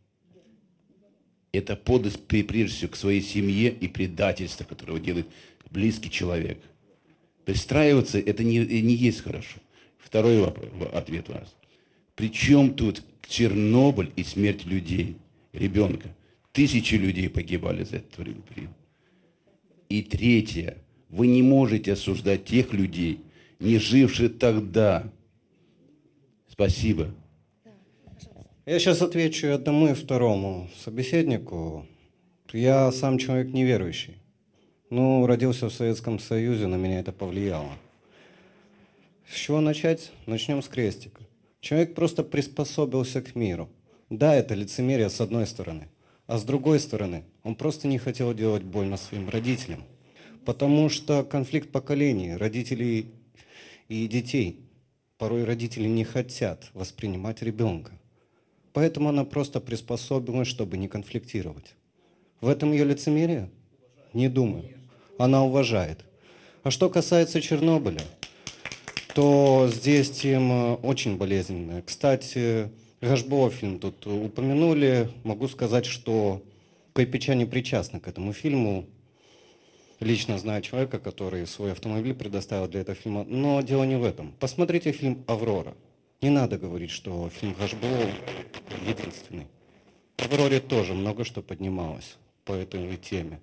Это 1.52 1.76
подлость 1.76 2.20
прежде 2.26 2.76
всего 2.76 2.90
к 2.90 2.96
своей 2.96 3.22
семье 3.22 3.70
и 3.70 3.88
предательство, 3.88 4.64
которое 4.64 5.00
делает 5.00 5.26
близкий 5.70 6.10
человек. 6.10 6.58
Пристраиваться 7.44 8.18
это 8.18 8.44
не, 8.44 8.58
не 8.58 8.94
есть 8.94 9.22
хорошо. 9.22 9.58
Второй 9.98 10.40
вопрос, 10.40 10.68
ответ 10.92 11.28
у 11.30 11.32
вас. 11.32 11.54
Причем 12.14 12.74
тут 12.74 13.02
Чернобыль 13.28 14.10
и 14.16 14.24
смерть 14.24 14.64
людей, 14.64 15.16
ребенка? 15.52 16.08
Тысячи 16.52 16.94
людей 16.94 17.28
погибали 17.28 17.84
за 17.84 17.96
этот 17.96 18.16
период. 18.16 18.70
И 19.88 20.02
третье. 20.02 20.78
Вы 21.10 21.26
не 21.26 21.42
можете 21.42 21.92
осуждать 21.92 22.44
тех 22.44 22.72
людей, 22.72 23.20
не 23.58 23.78
живших 23.78 24.38
тогда. 24.38 25.10
Спасибо. 26.48 27.08
Я 28.66 28.78
сейчас 28.78 29.00
отвечу 29.00 29.52
одному 29.52 29.88
и 29.88 29.94
второму 29.94 30.68
собеседнику. 30.84 31.86
Я 32.52 32.92
сам 32.92 33.18
человек 33.18 33.52
неверующий. 33.52 34.16
Ну, 34.90 35.26
родился 35.26 35.68
в 35.68 35.72
Советском 35.72 36.18
Союзе, 36.18 36.66
на 36.66 36.76
меня 36.76 37.00
это 37.00 37.12
повлияло. 37.12 37.70
С 39.30 39.36
чего 39.36 39.60
начать? 39.60 40.10
Начнем 40.26 40.62
с 40.62 40.68
крестика. 40.68 41.22
Человек 41.60 41.94
просто 41.94 42.22
приспособился 42.22 43.20
к 43.20 43.34
миру. 43.34 43.68
Да, 44.08 44.34
это 44.34 44.54
лицемерие 44.54 45.10
с 45.10 45.20
одной 45.20 45.46
стороны. 45.46 45.88
А 46.26 46.38
с 46.38 46.44
другой 46.44 46.80
стороны, 46.80 47.24
он 47.42 47.54
просто 47.54 47.88
не 47.88 47.98
хотел 47.98 48.32
делать 48.32 48.62
больно 48.62 48.96
своим 48.96 49.28
родителям. 49.28 49.84
Потому 50.44 50.88
что 50.88 51.24
конфликт 51.24 51.70
поколений, 51.70 52.36
родителей 52.36 53.06
и 53.88 54.06
детей. 54.06 54.60
Порой 55.16 55.44
родители 55.44 55.88
не 55.88 56.04
хотят 56.04 56.70
воспринимать 56.74 57.42
ребенка. 57.42 57.92
Поэтому 58.72 59.08
она 59.08 59.24
просто 59.24 59.60
приспособилась, 59.60 60.46
чтобы 60.46 60.76
не 60.76 60.88
конфликтировать. 60.88 61.74
В 62.40 62.48
этом 62.48 62.72
ее 62.72 62.84
лицемерие? 62.84 63.50
Не 64.12 64.28
думаю. 64.28 64.68
Она 65.18 65.44
уважает. 65.44 66.04
А 66.62 66.70
что 66.70 66.88
касается 66.88 67.40
Чернобыля, 67.40 68.02
то 69.14 69.68
здесь 69.72 70.10
тема 70.10 70.78
очень 70.82 71.16
болезненная. 71.16 71.82
Кстати, 71.82 72.70
Гашбова 73.00 73.50
фильм 73.50 73.80
тут 73.80 74.06
упомянули. 74.06 75.10
Могу 75.24 75.48
сказать, 75.48 75.86
что 75.86 76.42
Кайпичане 76.92 77.46
причастны 77.46 78.00
к 78.00 78.06
этому 78.06 78.32
фильму. 78.32 78.86
Лично 80.00 80.38
знаю 80.38 80.62
человека, 80.62 80.98
который 81.00 81.46
свой 81.46 81.72
автомобиль 81.72 82.14
предоставил 82.14 82.68
для 82.68 82.80
этого 82.82 82.96
фильма. 82.96 83.24
Но 83.24 83.60
дело 83.62 83.82
не 83.82 83.96
в 83.96 84.04
этом. 84.04 84.32
Посмотрите 84.38 84.92
фильм 84.92 85.24
«Аврора». 85.26 85.74
Не 86.20 86.30
надо 86.30 86.58
говорить, 86.58 86.90
что 86.90 87.28
фильм 87.30 87.54
Гашбоу 87.58 88.06
единственный. 88.86 89.46
В 90.16 90.24
«Авроре» 90.24 90.60
тоже 90.60 90.94
много 90.94 91.24
что 91.24 91.42
поднималось 91.42 92.16
по 92.44 92.52
этой 92.52 92.96
теме. 92.96 93.40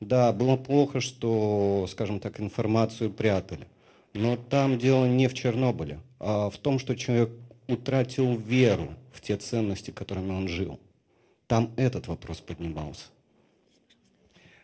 Да, 0.00 0.32
было 0.32 0.56
плохо, 0.56 1.00
что, 1.00 1.86
скажем 1.90 2.20
так, 2.20 2.40
информацию 2.40 3.10
прятали. 3.10 3.66
Но 4.14 4.36
там 4.36 4.78
дело 4.78 5.06
не 5.06 5.28
в 5.28 5.34
Чернобыле, 5.34 6.00
а 6.18 6.50
в 6.50 6.58
том, 6.58 6.78
что 6.78 6.96
человек 6.96 7.30
утратил 7.68 8.36
веру 8.36 8.94
в 9.12 9.20
те 9.20 9.36
ценности, 9.36 9.90
которыми 9.90 10.32
он 10.32 10.48
жил. 10.48 10.80
Там 11.46 11.72
этот 11.76 12.08
вопрос 12.08 12.40
поднимался. 12.40 13.04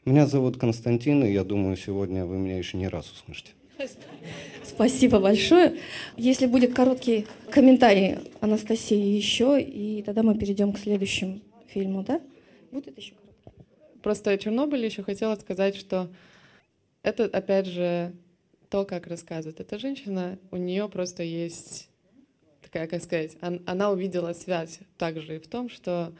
Меня 0.08 0.26
зовут 0.26 0.56
Константин, 0.56 1.22
и 1.22 1.32
я 1.32 1.44
думаю, 1.44 1.76
сегодня 1.76 2.24
вы 2.24 2.38
меня 2.38 2.56
еще 2.56 2.78
не 2.78 2.88
раз 2.88 3.12
услышите. 3.12 3.50
Спасибо 4.64 5.20
большое. 5.20 5.76
Если 6.16 6.46
будет 6.46 6.72
короткий 6.72 7.26
комментарий 7.50 8.16
Анастасии 8.40 8.96
еще, 8.96 9.60
и 9.60 10.02
тогда 10.02 10.22
мы 10.22 10.34
перейдем 10.34 10.72
к 10.72 10.78
следующему 10.78 11.40
фильму, 11.66 12.04
да? 12.04 12.22
Будет 12.72 12.96
еще 12.96 13.12
короткий. 13.16 14.00
Просто 14.02 14.30
о 14.30 14.38
Чернобыле 14.38 14.86
еще 14.86 15.02
хотела 15.02 15.36
сказать, 15.36 15.76
что 15.76 16.08
это, 17.02 17.24
опять 17.24 17.66
же, 17.66 18.14
то, 18.70 18.86
как 18.86 19.08
рассказывает 19.08 19.60
эта 19.60 19.78
женщина, 19.78 20.38
у 20.50 20.56
нее 20.56 20.88
просто 20.88 21.22
есть 21.22 21.90
такая, 22.62 22.86
как 22.86 23.02
сказать, 23.02 23.36
она 23.42 23.90
увидела 23.90 24.32
связь 24.32 24.78
также 24.96 25.36
и 25.36 25.38
в 25.38 25.48
том, 25.48 25.68
что 25.68 26.14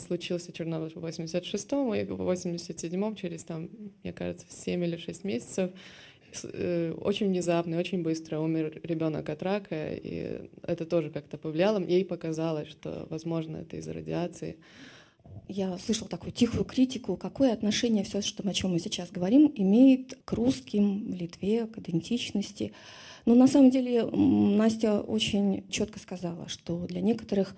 случился 0.00 0.52
Чернобыль 0.52 0.92
в 0.94 1.04
86-м, 1.04 1.94
и 1.94 2.04
в 2.04 2.30
87-м, 2.30 3.14
через, 3.14 3.44
там, 3.44 3.68
мне 4.02 4.12
кажется, 4.12 4.46
7 4.48 4.84
или 4.84 4.96
6 4.96 5.24
месяцев, 5.24 5.70
Э, 6.44 6.92
очень 7.00 7.28
внезапно, 7.28 7.78
очень 7.78 8.02
быстро 8.02 8.38
умер 8.40 8.80
ребенок 8.82 9.28
от 9.28 9.42
рака, 9.42 9.92
и 9.92 10.48
это 10.62 10.84
тоже 10.84 11.10
как-то 11.10 11.38
повлияло. 11.38 11.82
Ей 11.82 12.04
показалось, 12.04 12.68
что, 12.68 13.06
возможно, 13.10 13.58
это 13.58 13.76
из-за 13.76 13.92
радиации. 13.92 14.56
Я 15.48 15.78
слышала 15.78 16.08
такую 16.08 16.32
тихую 16.32 16.64
критику, 16.64 17.16
какое 17.16 17.52
отношение 17.52 18.02
все, 18.04 18.20
что, 18.20 18.46
о 18.48 18.52
чем 18.52 18.72
мы 18.72 18.80
сейчас 18.80 19.10
говорим, 19.10 19.52
имеет 19.54 20.18
к 20.24 20.32
русским 20.32 21.12
в 21.12 21.14
Литве, 21.14 21.66
к 21.66 21.78
идентичности. 21.78 22.72
Но 23.26 23.34
на 23.34 23.46
самом 23.46 23.70
деле 23.70 24.04
Настя 24.04 25.00
очень 25.00 25.68
четко 25.68 25.98
сказала, 25.98 26.48
что 26.48 26.86
для 26.86 27.00
некоторых 27.00 27.54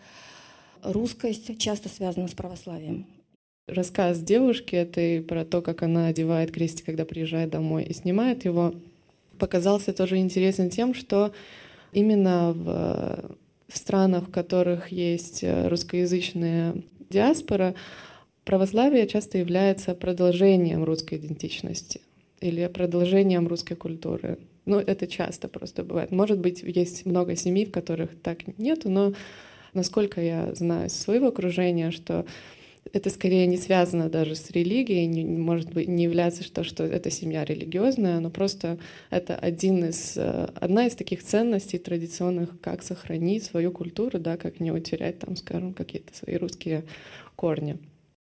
русскость 0.83 1.59
часто 1.59 1.89
связана 1.89 2.29
с 2.29 2.35
православием. 2.35 3.07
Рассказ 3.67 4.21
девушки 4.21 4.75
этой 4.75 5.21
про 5.21 5.45
то, 5.45 5.61
как 5.61 5.83
она 5.83 6.07
одевает 6.07 6.51
крестик, 6.51 6.87
когда 6.87 7.05
приезжает 7.05 7.51
домой 7.51 7.85
и 7.85 7.93
снимает 7.93 8.45
его, 8.45 8.75
показался 9.39 9.93
тоже 9.93 10.17
интересен 10.17 10.71
тем, 10.71 10.95
что 10.95 11.33
именно 11.93 12.53
в 12.53 13.75
странах, 13.77 14.29
в 14.29 14.31
которых 14.31 14.91
есть 14.91 15.45
русскоязычная 15.45 16.77
диаспора, 17.11 17.75
православие 18.45 19.07
часто 19.07 19.37
является 19.37 19.95
продолжением 19.95 20.85
русской 20.85 21.19
идентичности 21.19 22.01
или 22.41 22.67
продолжением 22.69 23.47
русской 23.49 23.75
культуры. 23.75 24.39
Ну, 24.65 24.79
это 24.79 25.07
часто 25.07 25.49
просто 25.49 25.83
бывает. 25.83 26.11
Может 26.11 26.39
быть, 26.39 26.63
есть 26.63 27.05
много 27.05 27.37
семей, 27.37 27.67
в 27.67 27.71
которых 27.71 28.19
так 28.23 28.59
нету, 28.59 28.89
но 28.89 29.13
насколько 29.75 30.21
я 30.21 30.55
знаю 30.55 30.87
из 30.87 30.99
своего 30.99 31.29
окружения, 31.29 31.91
что 31.91 32.25
это 32.93 33.11
скорее 33.11 33.47
не 33.47 33.57
связано 33.57 34.09
даже 34.09 34.35
с 34.35 34.51
религией, 34.51 35.07
не, 35.07 35.25
может 35.25 35.73
быть, 35.73 35.89
не 35.89 36.05
является 36.05 36.51
то, 36.53 36.65
что 36.65 36.85
эта 36.85 37.11
семья 37.11 37.45
религиозная, 37.45 38.21
но 38.21 38.31
просто 38.31 38.79
это 39.11 39.37
один 39.37 39.85
из, 39.85 40.17
э, 40.17 40.49
одна 40.55 40.87
из 40.87 40.95
таких 40.95 41.23
ценностей 41.23 41.79
традиционных, 41.79 42.61
как 42.61 42.83
сохранить 42.83 43.45
свою 43.45 43.73
культуру, 43.73 44.19
да, 44.19 44.37
как 44.37 44.61
не 44.61 44.73
утерять 44.73 45.19
там, 45.19 45.37
скажем, 45.37 45.75
какие-то 45.75 46.17
свои 46.17 46.37
русские 46.37 46.85
корни. 47.37 47.79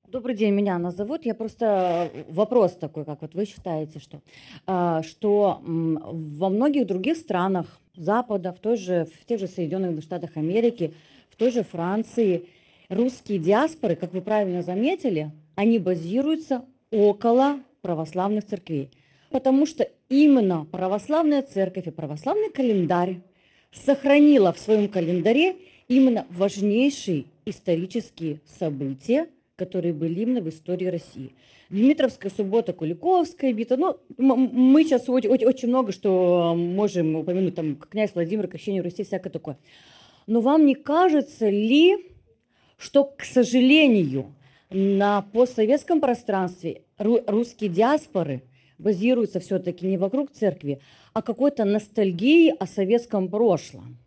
Добрый 0.07 0.35
день, 0.35 0.53
меня 0.53 0.75
Анна 0.75 0.91
зовут. 0.91 1.25
Я 1.25 1.35
просто 1.35 2.09
э, 2.13 2.23
вопрос 2.29 2.73
такой, 2.73 3.05
как 3.05 3.21
вот 3.21 3.33
вы 3.33 3.45
считаете, 3.45 3.99
что, 3.99 4.21
а, 4.65 5.03
что 5.03 5.61
во 5.65 6.49
многих 6.49 6.87
других 6.87 7.17
странах 7.17 7.81
Запада, 7.97 8.53
в, 8.53 8.59
той 8.59 8.77
же, 8.77 9.07
в 9.21 9.25
тех 9.25 9.39
же 9.39 9.47
Соединенных 9.47 10.03
Штатах 10.03 10.31
Америки, 10.35 10.93
в 11.35 11.37
той 11.37 11.51
же 11.51 11.63
Франции, 11.63 12.47
русские 12.87 13.39
диаспоры, 13.39 13.97
как 13.97 14.13
вы 14.13 14.21
правильно 14.21 14.61
заметили, 14.61 15.31
они 15.55 15.79
базируются 15.79 16.63
около 16.91 17.59
православных 17.81 18.45
церквей. 18.45 18.89
Потому 19.31 19.65
что 19.65 19.85
именно 20.07 20.65
православная 20.71 21.41
церковь 21.41 21.87
и 21.87 21.91
православный 21.91 22.49
календарь 22.49 23.17
сохранила 23.73 24.53
в 24.53 24.59
своем 24.59 24.87
календаре 24.87 25.57
именно 25.89 26.25
важнейшие 26.29 27.25
исторические 27.45 28.39
события, 28.45 29.27
которые 29.57 29.93
были 29.93 30.21
именно 30.21 30.39
в 30.39 30.47
истории 30.47 30.85
России. 30.85 31.33
Дмитровская 31.69 32.31
суббота, 32.31 32.71
Куликовская 32.71 33.51
битва. 33.51 33.97
Ну, 34.17 34.35
мы 34.37 34.83
сейчас 34.85 35.09
очень, 35.09 35.29
очень 35.29 35.67
много 35.67 35.91
что 35.91 36.55
можем 36.55 37.17
упомянуть, 37.17 37.55
там, 37.55 37.75
князь 37.75 38.11
Владимир, 38.13 38.47
крещение 38.47 38.81
Руси, 38.81 39.03
всякое 39.03 39.31
такое. 39.31 39.57
Но 40.27 40.41
вам 40.41 40.65
не 40.65 40.75
кажется 40.75 41.49
ли, 41.49 41.97
что, 42.77 43.03
к 43.03 43.23
сожалению, 43.23 44.33
на 44.69 45.21
постсоветском 45.21 46.01
пространстве 46.01 46.81
русские 46.97 47.69
диаспоры 47.69 48.43
базируются 48.77 49.39
все-таки 49.39 49.85
не 49.85 49.97
вокруг 49.97 50.31
церкви, 50.31 50.81
а 51.13 51.21
какой-то 51.21 51.63
ностальгии 51.65 52.53
о 52.59 52.65
советском 52.65 53.29
прошлом. 53.29 53.97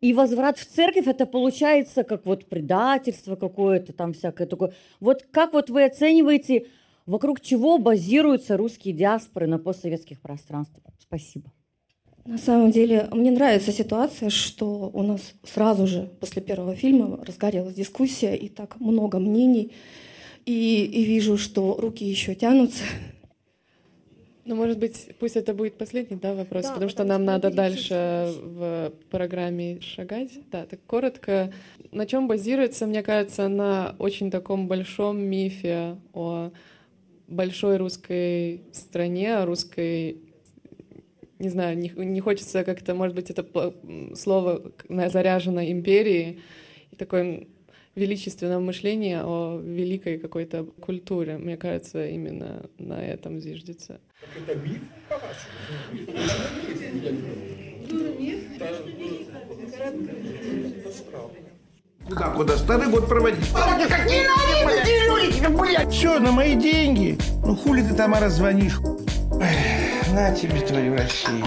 И 0.00 0.12
возврат 0.12 0.58
в 0.58 0.64
церковь 0.64 1.06
это 1.06 1.26
получается 1.26 2.04
как 2.04 2.24
вот 2.24 2.46
предательство 2.46 3.34
какое-то 3.36 3.92
там 3.92 4.12
всякое 4.12 4.46
такое. 4.46 4.72
Вот 5.00 5.26
как 5.30 5.52
вот 5.52 5.70
вы 5.70 5.84
оцениваете, 5.84 6.66
вокруг 7.06 7.40
чего 7.40 7.78
базируются 7.78 8.56
русские 8.56 8.94
диаспоры 8.94 9.48
на 9.48 9.58
постсоветских 9.58 10.20
пространствах? 10.20 10.94
Спасибо. 11.00 11.50
На 12.28 12.36
самом 12.36 12.70
деле, 12.70 13.08
мне 13.10 13.30
нравится 13.30 13.72
ситуация, 13.72 14.28
что 14.28 14.90
у 14.92 15.02
нас 15.02 15.32
сразу 15.44 15.86
же 15.86 16.10
после 16.20 16.42
первого 16.42 16.76
фильма 16.76 17.24
разгорелась 17.24 17.72
дискуссия, 17.72 18.36
и 18.36 18.50
так 18.50 18.78
много 18.80 19.18
мнений, 19.18 19.72
и, 20.44 20.84
и 20.84 21.04
вижу, 21.04 21.38
что 21.38 21.78
руки 21.80 22.04
еще 22.04 22.34
тянутся. 22.34 22.84
Ну, 24.44 24.56
может 24.56 24.78
быть, 24.78 25.08
пусть 25.18 25.36
это 25.36 25.54
будет 25.54 25.78
последний 25.78 26.18
да, 26.18 26.34
вопрос, 26.34 26.64
да, 26.64 26.72
потому 26.74 26.90
что 26.90 27.04
нам 27.04 27.24
надо 27.24 27.50
дальше 27.50 28.30
в 28.42 28.92
программе 29.10 29.80
шагать. 29.80 30.32
Да, 30.52 30.66
так 30.66 30.80
коротко. 30.86 31.50
На 31.92 32.04
чем 32.04 32.28
базируется, 32.28 32.86
мне 32.86 33.02
кажется, 33.02 33.48
на 33.48 33.96
очень 33.98 34.30
таком 34.30 34.68
большом 34.68 35.18
мифе 35.18 35.96
о 36.12 36.50
большой 37.26 37.78
русской 37.78 38.60
стране, 38.72 39.38
о 39.38 39.46
русской 39.46 40.27
не 41.38 41.48
знаю, 41.48 41.78
не, 41.78 41.90
не 41.90 42.20
хочется 42.20 42.64
как-то, 42.64 42.94
может 42.94 43.14
быть, 43.14 43.30
это 43.30 43.46
слово 44.14 44.72
заряжено 44.88 45.64
империей 45.64 46.40
и 46.90 46.96
такое 46.96 47.46
величественное 47.94 48.58
мышление 48.58 49.22
о 49.24 49.60
великой 49.62 50.18
какой-то 50.18 50.64
культуре. 50.64 51.36
Мне 51.36 51.56
кажется, 51.56 52.06
именно 52.06 52.68
на 52.78 53.04
этом 53.04 53.40
зиждется. 53.40 54.00
это 54.36 54.54
миф, 54.58 54.80
Как 62.10 62.34
куда 62.36 62.56
старый 62.56 62.88
год 62.88 63.06
проводить? 63.08 63.52
Какие 63.52 64.26
налеты, 64.26 65.48
блядь! 65.50 65.92
Все, 65.92 66.18
на 66.18 66.32
мои 66.32 66.54
деньги. 66.54 67.18
Ну 67.44 67.54
хули 67.54 67.82
ты, 67.82 67.94
Тамара, 67.94 68.28
звонишь? 68.28 68.78
На 70.18 70.34
тебе 70.34 70.60
твою 70.62 70.96
Россию. 70.96 71.44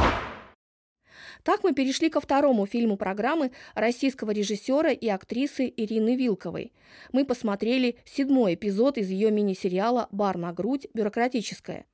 Так 1.43 1.61
мы 1.61 1.73
перешли 1.73 2.09
ко 2.09 2.21
второму 2.21 2.65
фильму 2.65 2.95
программы 2.95 3.51
российского 3.75 4.31
режиссера 4.31 4.93
и 4.93 5.09
актрисы 5.09 5.73
Ирины 5.75 6.15
Вилковой. 6.15 6.71
Мы 7.11 7.25
посмотрели 7.25 7.97
седьмой 8.05 8.53
эпизод 8.53 8.97
из 8.97 9.09
ее 9.09 9.29
мини-сериала 9.29 10.07
«Бар 10.13 10.37
на 10.37 10.53
грудь. 10.53 10.87
Бюрократическое». 10.93 11.85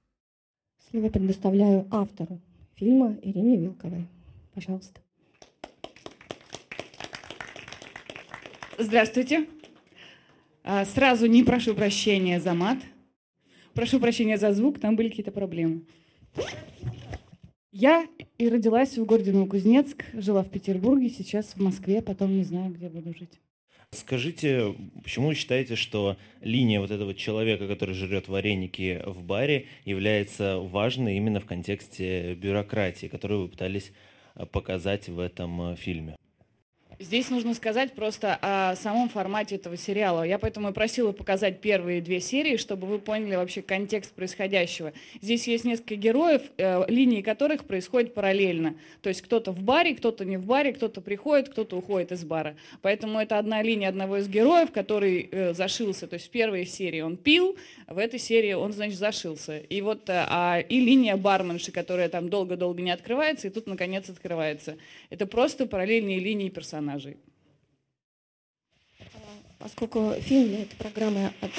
Слово 0.92 1.10
предоставляю 1.10 1.88
автору 1.90 2.40
фильма 2.76 3.18
Ирине 3.24 3.58
Вилковой. 3.58 4.06
Пожалуйста. 4.54 5.02
Здравствуйте. 8.78 9.48
А, 10.64 10.86
сразу 10.86 11.26
не 11.26 11.44
прошу 11.44 11.74
прощения 11.74 12.40
за 12.40 12.54
мат. 12.54 12.78
Прошу 13.74 14.00
прощения 14.00 14.38
за 14.38 14.54
звук, 14.54 14.80
там 14.80 14.96
были 14.96 15.10
какие-то 15.10 15.32
проблемы. 15.32 15.82
Я 17.80 18.08
и 18.40 18.50
родилась 18.50 18.98
в 18.98 19.06
городе 19.06 19.32
Новокузнецк, 19.32 20.04
жила 20.14 20.42
в 20.42 20.50
Петербурге, 20.50 21.10
сейчас 21.10 21.54
в 21.54 21.62
Москве, 21.62 22.02
потом 22.02 22.36
не 22.36 22.44
знаю, 22.44 22.74
где 22.74 22.90
буду 22.90 23.14
жить. 23.14 23.40
Скажите, 23.92 24.74
почему 25.04 25.28
вы 25.28 25.36
считаете, 25.36 25.76
что 25.76 26.18
линия 26.42 26.82
вот 26.82 26.90
этого 26.90 27.14
человека, 27.14 27.68
который 27.68 27.94
жрет 27.94 28.30
вареники 28.30 29.04
в 29.06 29.22
баре, 29.22 29.68
является 29.86 30.58
важной 30.58 31.18
именно 31.18 31.40
в 31.40 31.46
контексте 31.46 32.34
бюрократии, 32.34 33.06
которую 33.06 33.42
вы 33.42 33.48
пытались 33.48 33.92
э, 34.34 34.48
показать 34.48 35.08
в 35.08 35.20
этом 35.20 35.74
э, 35.74 35.76
фильме? 35.76 36.16
Здесь 37.00 37.30
нужно 37.30 37.54
сказать 37.54 37.94
просто 37.94 38.40
о 38.42 38.76
самом 38.76 39.08
формате 39.10 39.58
этого 39.58 39.78
сериала. 39.78 40.24
Я 40.24 40.40
поэтому 40.40 40.70
и 40.70 40.74
просила 40.74 41.12
показать 41.12 41.62
первые 41.62 42.02
две 42.02 42.20
серии, 42.20 42.58
чтобы 42.58 42.88
вы 42.88 42.98
поняли 42.98 43.36
вообще 43.36 43.62
контекст 43.62 44.14
происходящего. 44.14 44.94
Здесь 45.22 45.48
есть 45.48 45.64
несколько 45.64 45.96
героев, 45.96 46.42
э, 46.58 46.86
линии 46.88 47.22
которых 47.22 47.66
происходят 47.66 48.16
параллельно. 48.16 48.74
То 49.04 49.10
есть 49.10 49.22
кто-то 49.22 49.52
в 49.52 49.62
баре, 49.62 49.94
кто-то 49.94 50.26
не 50.26 50.38
в 50.38 50.48
баре, 50.48 50.74
кто-то 50.74 51.02
приходит, 51.02 51.50
кто-то 51.50 51.78
уходит 51.78 52.14
из 52.14 52.24
бара. 52.24 52.56
Поэтому 52.82 53.20
это 53.20 53.38
одна 53.38 53.62
линия 53.62 53.90
одного 53.90 54.18
из 54.18 54.28
героев, 54.28 54.72
который 54.72 55.30
э, 55.32 55.54
зашился. 55.54 56.08
То 56.08 56.16
есть 56.16 56.26
в 56.26 56.32
первой 56.32 56.66
серии 56.66 57.02
он 57.02 57.16
пил, 57.16 57.58
в 57.86 58.00
этой 58.00 58.18
серии 58.18 58.54
он, 58.54 58.74
значит, 58.74 58.98
зашился. 58.98 59.60
И 59.60 59.82
вот 59.82 60.10
э, 60.10 60.26
а, 60.28 60.62
и 60.62 60.80
линия 60.80 61.16
барменши, 61.16 61.72
которая 61.72 62.10
там 62.10 62.30
долго-долго 62.30 62.82
не 62.82 62.90
открывается, 62.90 63.46
и 63.46 63.52
тут 63.52 63.68
наконец 63.68 64.10
открывается. 64.10 64.78
Это 65.12 65.28
просто 65.28 65.68
параллельные 65.68 66.20
линии 66.20 66.50
персонажей 66.50 66.87
персонажей. 66.88 67.18
Поскольку 69.60 70.14
фильм 70.22 70.48
для 70.48 70.62
этой 70.64 70.76
программы 70.76 71.32
от, 71.42 71.52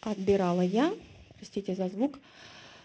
отбирала 0.00 0.62
я, 0.62 0.94
простите 1.36 1.74
за 1.74 1.88
звук, 1.88 2.18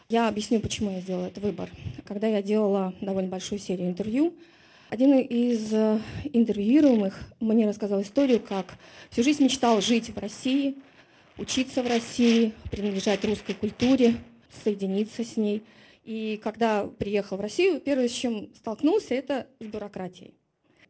я 0.09 0.27
объясню, 0.27 0.59
почему 0.59 0.91
я 0.91 1.01
сделала 1.01 1.27
этот 1.27 1.43
выбор. 1.43 1.69
Когда 2.05 2.27
я 2.27 2.41
делала 2.41 2.93
довольно 3.01 3.29
большую 3.29 3.59
серию 3.59 3.89
интервью, 3.89 4.33
один 4.89 5.17
из 5.19 5.73
э, 5.73 5.99
интервьюируемых 6.31 7.33
мне 7.41 7.67
рассказал 7.67 8.01
историю, 8.01 8.39
как 8.39 8.77
всю 9.09 9.21
жизнь 9.23 9.43
мечтал 9.43 9.81
жить 9.81 10.09
в 10.09 10.17
России, 10.17 10.77
учиться 11.37 11.83
в 11.83 11.87
России, 11.87 12.53
принадлежать 12.71 13.23
русской 13.25 13.53
культуре, 13.53 14.15
соединиться 14.63 15.25
с 15.25 15.35
ней. 15.35 15.61
И 16.05 16.39
когда 16.41 16.85
приехал 16.85 17.35
в 17.35 17.41
Россию, 17.41 17.81
первое, 17.81 18.07
с 18.07 18.13
чем 18.13 18.49
столкнулся, 18.55 19.13
это 19.13 19.45
с 19.59 19.65
бюрократией. 19.65 20.36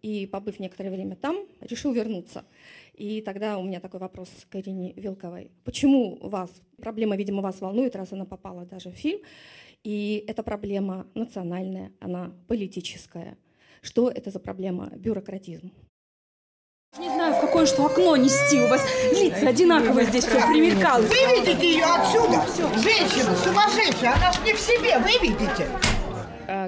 И, 0.01 0.25
побыв 0.27 0.59
некоторое 0.59 0.91
время 0.91 1.15
там, 1.15 1.37
решил 1.61 1.91
вернуться. 1.91 2.45
И 2.93 3.21
тогда 3.21 3.57
у 3.57 3.63
меня 3.63 3.79
такой 3.79 3.99
вопрос 3.99 4.29
к 4.49 4.55
Ирине 4.55 4.93
Вилковой. 4.93 5.51
Почему 5.63 6.17
вас, 6.21 6.49
проблема, 6.81 7.15
видимо, 7.15 7.41
вас 7.41 7.61
волнует, 7.61 7.95
раз 7.95 8.13
она 8.13 8.25
попала 8.25 8.65
даже 8.65 8.89
в 8.89 8.95
фильм, 8.95 9.21
и 9.83 10.23
эта 10.27 10.43
проблема 10.43 11.07
национальная, 11.13 11.91
она 11.99 12.33
политическая. 12.47 13.37
Что 13.81 14.09
это 14.09 14.31
за 14.31 14.39
проблема? 14.39 14.91
Бюрократизм. 14.95 15.71
Не 16.99 17.09
знаю, 17.09 17.35
в 17.35 17.41
какое 17.41 17.65
что 17.65 17.85
окно 17.85 18.15
нести. 18.15 18.59
У 18.59 18.67
вас 18.67 18.83
лица 19.11 19.49
одинаковые 19.49 20.07
здесь 20.07 20.25
все 20.25 20.47
примелькалось. 20.47 21.09
Вы 21.09 21.39
видите 21.39 21.73
ее 21.73 21.85
отсюда? 21.85 22.43
Женщина 22.81 23.35
сумасшедшая, 23.35 24.15
она 24.15 24.31
ж 24.31 24.37
не 24.45 24.53
в 24.53 24.59
себе, 24.59 24.97
вы 24.97 25.11
видите? 25.21 25.67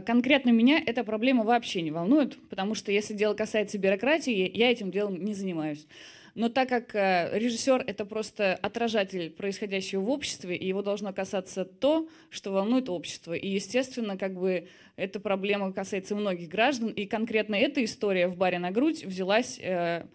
Конкретно 0.06 0.50
меня 0.50 0.82
эта 0.86 1.04
проблема 1.04 1.44
вообще 1.44 1.82
не 1.82 1.92
волнует, 1.92 2.38
потому 2.50 2.76
что 2.76 2.92
если 2.92 3.14
дело 3.14 3.34
касается 3.34 3.78
бюрократии, 3.78 4.52
я 4.54 4.72
этим 4.72 4.92
делом 4.92 5.24
не 5.24 5.34
занимаюсь. 5.34 5.88
Но 6.36 6.50
так 6.50 6.70
как 6.70 6.96
э, 6.96 7.30
режиссер 7.34 7.84
это 7.86 8.06
просто 8.06 8.56
отражатель 8.56 9.30
происходящего 9.30 10.02
в 10.02 10.10
обществе, 10.10 10.56
и 10.56 10.66
его 10.66 10.82
должно 10.82 11.12
касаться 11.12 11.66
то, 11.66 12.08
что 12.30 12.52
волнует 12.52 12.90
общество. 12.90 13.34
И, 13.34 13.48
естественно, 13.48 14.18
как 14.18 14.36
бы 14.36 14.68
эта 14.96 15.20
проблема 15.20 15.74
касается 15.74 16.16
многих 16.16 16.50
граждан, 16.50 16.90
и 16.90 17.06
конкретно 17.06 17.56
эта 17.56 17.84
история 17.84 18.28
в 18.28 18.38
баре 18.38 18.60
на 18.60 18.72
грудь 18.72 19.04
взялась... 19.04 19.60
Э, 19.62 20.06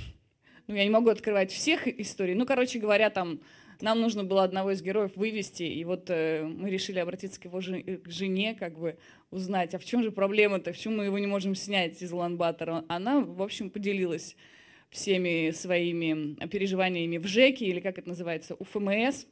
ну, 0.66 0.74
я 0.74 0.84
не 0.84 0.90
могу 0.90 1.10
открывать 1.10 1.52
всех 1.52 1.86
историй. 1.86 2.34
Ну, 2.34 2.46
короче 2.46 2.78
говоря, 2.78 3.10
там 3.10 3.40
нам 3.82 4.00
нужно 4.00 4.24
было 4.24 4.42
одного 4.42 4.72
из 4.72 4.82
героев 4.82 5.12
вывести, 5.16 5.62
и 5.62 5.84
вот 5.84 6.08
э, 6.08 6.42
мы 6.44 6.70
решили 6.70 6.98
обратиться 6.98 7.40
к 7.40 7.44
его 7.44 7.60
жен, 7.60 7.82
к 7.82 8.08
жене, 8.10 8.54
как 8.54 8.78
бы 8.78 8.98
узнать, 9.30 9.74
а 9.74 9.78
в 9.78 9.84
чем 9.84 10.02
же 10.02 10.10
проблема-то, 10.10 10.72
почему 10.72 10.96
мы 10.96 11.04
его 11.04 11.18
не 11.18 11.26
можем 11.26 11.54
снять 11.54 12.00
из 12.02 12.12
Улан-Батора. 12.12 12.84
Она, 12.88 13.20
в 13.20 13.42
общем, 13.42 13.70
поделилась 13.70 14.36
всеми 14.90 15.50
своими 15.52 16.34
переживаниями 16.48 17.18
в 17.18 17.26
ЖЭКе, 17.26 17.66
или 17.66 17.80
как 17.80 17.98
это 17.98 18.08
называется, 18.08 18.56
у 18.58 18.64
ФМС. 18.64 19.26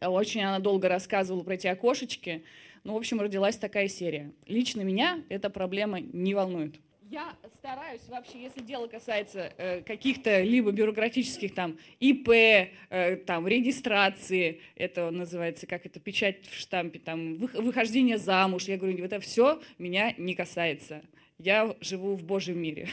Очень 0.00 0.42
она 0.42 0.58
долго 0.58 0.88
рассказывала 0.88 1.42
про 1.42 1.54
эти 1.54 1.66
окошечки. 1.66 2.44
Ну, 2.84 2.94
в 2.94 2.96
общем, 2.96 3.20
родилась 3.20 3.56
такая 3.56 3.88
серия. 3.88 4.32
Лично 4.46 4.82
меня 4.82 5.22
эта 5.28 5.50
проблема 5.50 6.00
не 6.00 6.34
волнует. 6.34 6.76
Я 7.08 7.36
стараюсь 7.54 8.00
вообще, 8.08 8.42
если 8.42 8.62
дело 8.62 8.88
касается 8.88 9.52
э, 9.58 9.82
каких-то 9.82 10.42
либо 10.42 10.72
бюрократических 10.72 11.54
там 11.54 11.78
ИП, 12.00 12.28
э, 12.28 13.16
там 13.24 13.46
регистрации, 13.46 14.60
это 14.74 15.12
называется, 15.12 15.68
как 15.68 15.86
это, 15.86 16.00
печать 16.00 16.44
в 16.46 16.58
штампе, 16.58 16.98
там 16.98 17.36
выхождение 17.36 18.18
замуж, 18.18 18.64
я 18.64 18.76
говорю, 18.76 19.04
это 19.04 19.20
все 19.20 19.60
меня 19.78 20.14
не 20.18 20.34
касается. 20.34 21.02
Я 21.38 21.76
живу 21.80 22.16
в 22.16 22.24
Божьем 22.24 22.58
мире. 22.58 22.88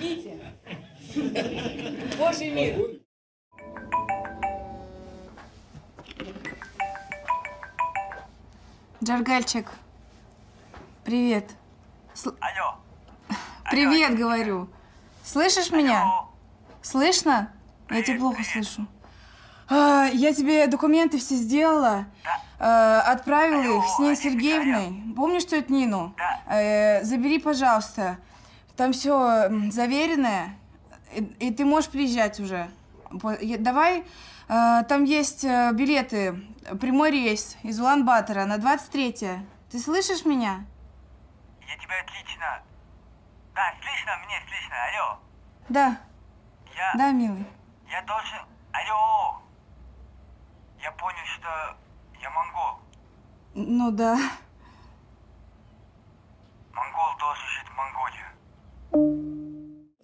Бегите. 0.00 0.40
Божий 2.18 2.48
мир. 2.48 3.00
Джаргальчик, 9.04 9.66
привет. 11.06 11.52
Сл... 12.14 12.30
Алло. 12.40 12.78
Привет, 13.70 14.10
Алло. 14.10 14.18
говорю. 14.18 14.68
Слышишь 15.22 15.70
Алло. 15.70 15.80
меня? 15.80 16.04
Слышно? 16.82 17.52
Привет, 17.86 18.08
я 18.08 18.14
тебя 18.14 18.20
плохо 18.20 18.36
привет. 18.38 18.66
слышу. 18.66 18.88
А, 19.68 20.06
я 20.12 20.34
тебе 20.34 20.66
документы 20.66 21.18
все 21.18 21.36
сделала. 21.36 22.06
Да. 22.24 23.02
Э, 23.06 23.12
отправила 23.12 23.62
Алло, 23.62 23.78
их 23.78 23.84
с 23.88 23.98
Ниной 24.00 24.16
Сергеевной. 24.16 25.14
Помнишь, 25.14 25.42
что 25.42 25.56
это 25.56 25.72
Нину? 25.72 26.12
Да. 26.16 26.40
Э, 26.48 27.04
забери, 27.04 27.38
пожалуйста. 27.38 28.18
Там 28.76 28.92
все 28.92 29.48
заверенное. 29.70 30.56
И, 31.14 31.22
и 31.38 31.50
ты 31.52 31.64
можешь 31.64 31.88
приезжать 31.88 32.40
уже. 32.40 32.68
Давай, 33.60 34.04
э, 34.48 34.82
там 34.88 35.04
есть 35.04 35.44
э, 35.44 35.70
билеты. 35.72 36.42
Прямой 36.80 37.12
рейс 37.12 37.56
из 37.62 37.78
Улан-Батора 37.78 38.44
на 38.44 38.58
23 38.58 39.10
-е. 39.10 39.38
Ты 39.70 39.78
слышишь 39.78 40.24
меня? 40.24 40.64
Я 41.66 41.76
тебя 41.76 42.00
отлично. 42.00 42.62
Да, 43.54 43.74
слышно 43.80 44.16
мне, 44.24 44.40
слышно. 44.48 44.76
Алло. 44.86 45.18
Да. 45.68 46.00
Я... 46.74 46.92
Да, 46.96 47.12
милый. 47.12 47.44
Я 47.90 48.02
должен... 48.02 48.38
Алло. 48.72 49.40
Я 50.82 50.92
понял, 50.92 51.26
что 51.36 51.76
я 52.20 52.30
монгол. 52.30 52.78
Ну 53.54 53.90
да. 53.90 54.16
Монгол 56.72 57.16
должен 57.18 57.46
жить 57.48 57.68
в 57.68 57.76
Монголии. 57.76 58.26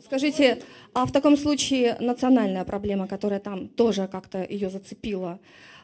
Скажите, 0.01 0.63
а 0.95 1.07
в 1.07 1.13
таком 1.13 1.37
случае 1.37 1.97
национальная 2.01 2.65
проблема, 2.65 3.07
которая 3.07 3.41
там 3.41 3.69
тоже 3.69 4.09
как-то 4.09 4.43
ее 4.43 4.71
зацепила, 4.71 5.39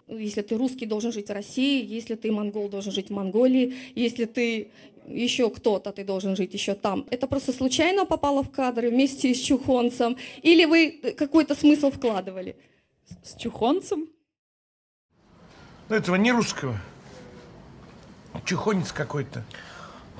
если 0.08 0.42
ты 0.42 0.56
русский, 0.56 0.86
должен 0.86 1.12
жить 1.12 1.28
в 1.28 1.32
России, 1.32 1.84
если 1.84 2.14
ты 2.14 2.32
монгол, 2.32 2.68
должен 2.68 2.92
жить 2.92 3.08
в 3.10 3.12
Монголии, 3.12 3.74
если 3.94 4.24
ты 4.24 4.72
еще 5.08 5.50
кто-то, 5.50 5.92
ты 5.92 6.04
должен 6.04 6.36
жить 6.36 6.54
еще 6.54 6.74
там. 6.74 7.06
Это 7.10 7.26
просто 7.26 7.52
случайно 7.52 8.06
попало 8.06 8.42
в 8.42 8.50
кадры 8.50 8.90
вместе 8.90 9.34
с 9.34 9.40
чухонцем? 9.40 10.16
Или 10.42 10.64
вы 10.64 11.14
какой-то 11.16 11.54
смысл 11.54 11.90
вкладывали? 11.90 12.56
С 13.22 13.36
чухонцем? 13.36 14.08
Ну, 15.88 15.96
этого 15.96 16.16
не 16.16 16.32
русского. 16.32 16.78
Чехонец 18.44 18.92
какой-то. 18.92 19.44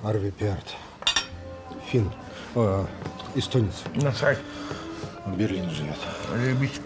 Арви 0.03 0.31
Пиарт. 0.31 0.77
Фин. 1.90 2.11
О, 2.55 2.87
эстонец. 3.35 3.83
Насрать. 3.94 4.38
В 5.27 5.37
Берлине 5.37 5.70
живет. 5.70 5.98
Любить. 6.35 6.81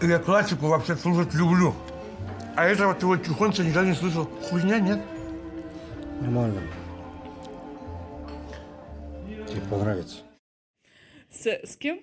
Я 0.00 0.18
классику 0.18 0.66
вообще 0.66 0.96
слушать 0.96 1.34
люблю. 1.34 1.74
А 2.56 2.64
этого 2.64 2.94
твоего 2.94 3.22
чухонца 3.22 3.62
никогда 3.62 3.88
не 3.88 3.94
слышал. 3.94 4.28
Хуйня, 4.48 4.78
нет? 4.78 5.00
Нормально. 6.24 6.62
Тебе 9.46 9.60
понравится. 9.70 10.22
С, 11.28 11.46
с 11.46 11.76
кем? 11.76 12.00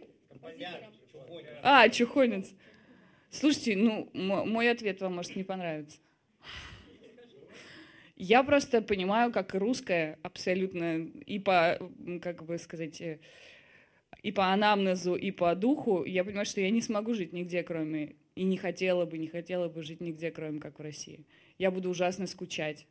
А, 1.64 1.90
чухонец. 1.90 2.54
Слушайте, 3.32 3.76
ну, 3.76 4.12
мой 4.14 4.70
ответ 4.70 5.02
вам 5.02 5.16
может 5.16 5.36
не 5.36 5.44
понравиться. 5.44 5.98
Я 8.16 8.44
просто 8.44 8.84
понимаю, 8.84 9.32
как 9.32 9.56
русская 9.56 10.20
абсолютно 10.22 11.00
и 11.26 11.40
по, 11.40 11.80
как 12.22 12.46
бы 12.46 12.60
сказать, 12.60 13.02
э, 13.02 13.20
и 14.22 14.32
по 14.32 14.54
анамнезу, 14.54 15.16
и 15.16 15.32
по 15.32 15.56
духу, 15.56 16.06
я 16.06 16.24
понимаю, 16.24 16.46
что 16.46 16.62
я 16.62 16.70
не 16.70 16.84
смогу 16.84 17.16
жить 17.16 17.34
нигде, 17.34 17.64
кроме... 17.64 18.18
И 18.36 18.44
не 18.44 18.58
хотела 18.58 19.06
бы, 19.06 19.18
не 19.18 19.28
хотела 19.28 19.68
бы 19.68 19.82
жить 19.82 20.00
нигде, 20.00 20.30
кроме 20.30 20.60
как 20.60 20.78
в 20.78 20.82
России. 20.82 21.26
Я 21.58 21.72
буду 21.72 21.90
ужасно 21.90 22.28
скучать. 22.28 22.86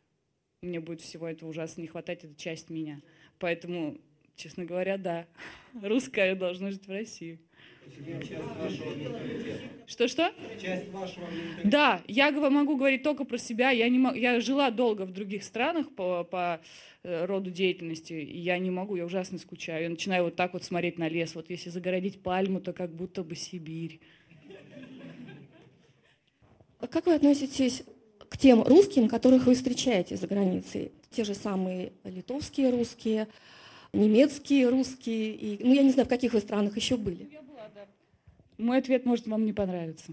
Мне 0.63 0.79
будет 0.79 1.01
всего 1.01 1.27
этого 1.27 1.49
ужасно 1.49 1.81
не 1.81 1.87
хватать, 1.87 2.23
это 2.23 2.35
часть 2.35 2.69
меня. 2.69 3.01
Поэтому, 3.39 3.97
честно 4.37 4.67
говоря, 4.67 4.99
да, 4.99 5.27
русская 5.83 6.35
должна 6.35 6.71
жить 6.71 6.87
в 6.87 6.91
России. 6.91 7.39
Что-что? 9.87 10.35
Да, 11.65 12.03
я 12.07 12.31
могу 12.31 12.77
говорить 12.77 13.03
только 13.03 13.25
про 13.25 13.39
себя. 13.39 13.71
Я, 13.71 13.89
не 13.89 13.99
могу, 13.99 14.17
я 14.17 14.39
жила 14.41 14.71
долго 14.71 15.07
в 15.07 15.13
других 15.13 15.45
странах 15.45 15.95
по, 15.95 16.25
по 16.25 16.61
э, 17.05 17.25
роду 17.25 17.51
деятельности, 17.51 18.13
и 18.13 18.39
я 18.39 18.59
не 18.59 18.71
могу, 18.71 18.97
я 18.97 19.07
ужасно 19.07 19.39
скучаю. 19.39 19.85
Я 19.85 19.89
начинаю 19.89 20.25
вот 20.25 20.37
так 20.37 20.53
вот 20.53 20.63
смотреть 20.63 20.99
на 20.99 21.09
лес. 21.09 21.35
Вот 21.35 21.49
если 21.49 21.71
загородить 21.71 22.23
пальму, 22.23 22.61
то 22.61 22.75
как 22.75 22.95
будто 22.95 23.25
бы 23.25 23.35
Сибирь. 23.35 24.01
А 26.81 26.87
как 26.87 27.07
вы 27.07 27.15
относитесь 27.15 27.83
тем 28.41 28.63
русским, 28.63 29.09
которых 29.09 29.47
вы 29.47 29.55
встречаете 29.55 30.17
за 30.17 30.27
границей? 30.27 30.93
Те 31.11 31.25
же 31.25 31.35
самые 31.35 31.93
литовские 32.05 32.71
русские, 32.71 33.29
немецкие 33.93 34.69
русские, 34.69 35.35
и, 35.35 35.63
ну 35.63 35.75
я 35.75 35.83
не 35.83 35.91
знаю, 35.91 36.07
в 36.07 36.09
каких 36.09 36.33
вы 36.33 36.41
странах 36.41 36.77
еще 36.77 36.97
были. 36.97 37.29
Мой 38.57 38.79
ответ 38.79 39.05
может 39.05 39.27
вам 39.27 39.45
не 39.45 39.53
понравиться. 39.53 40.13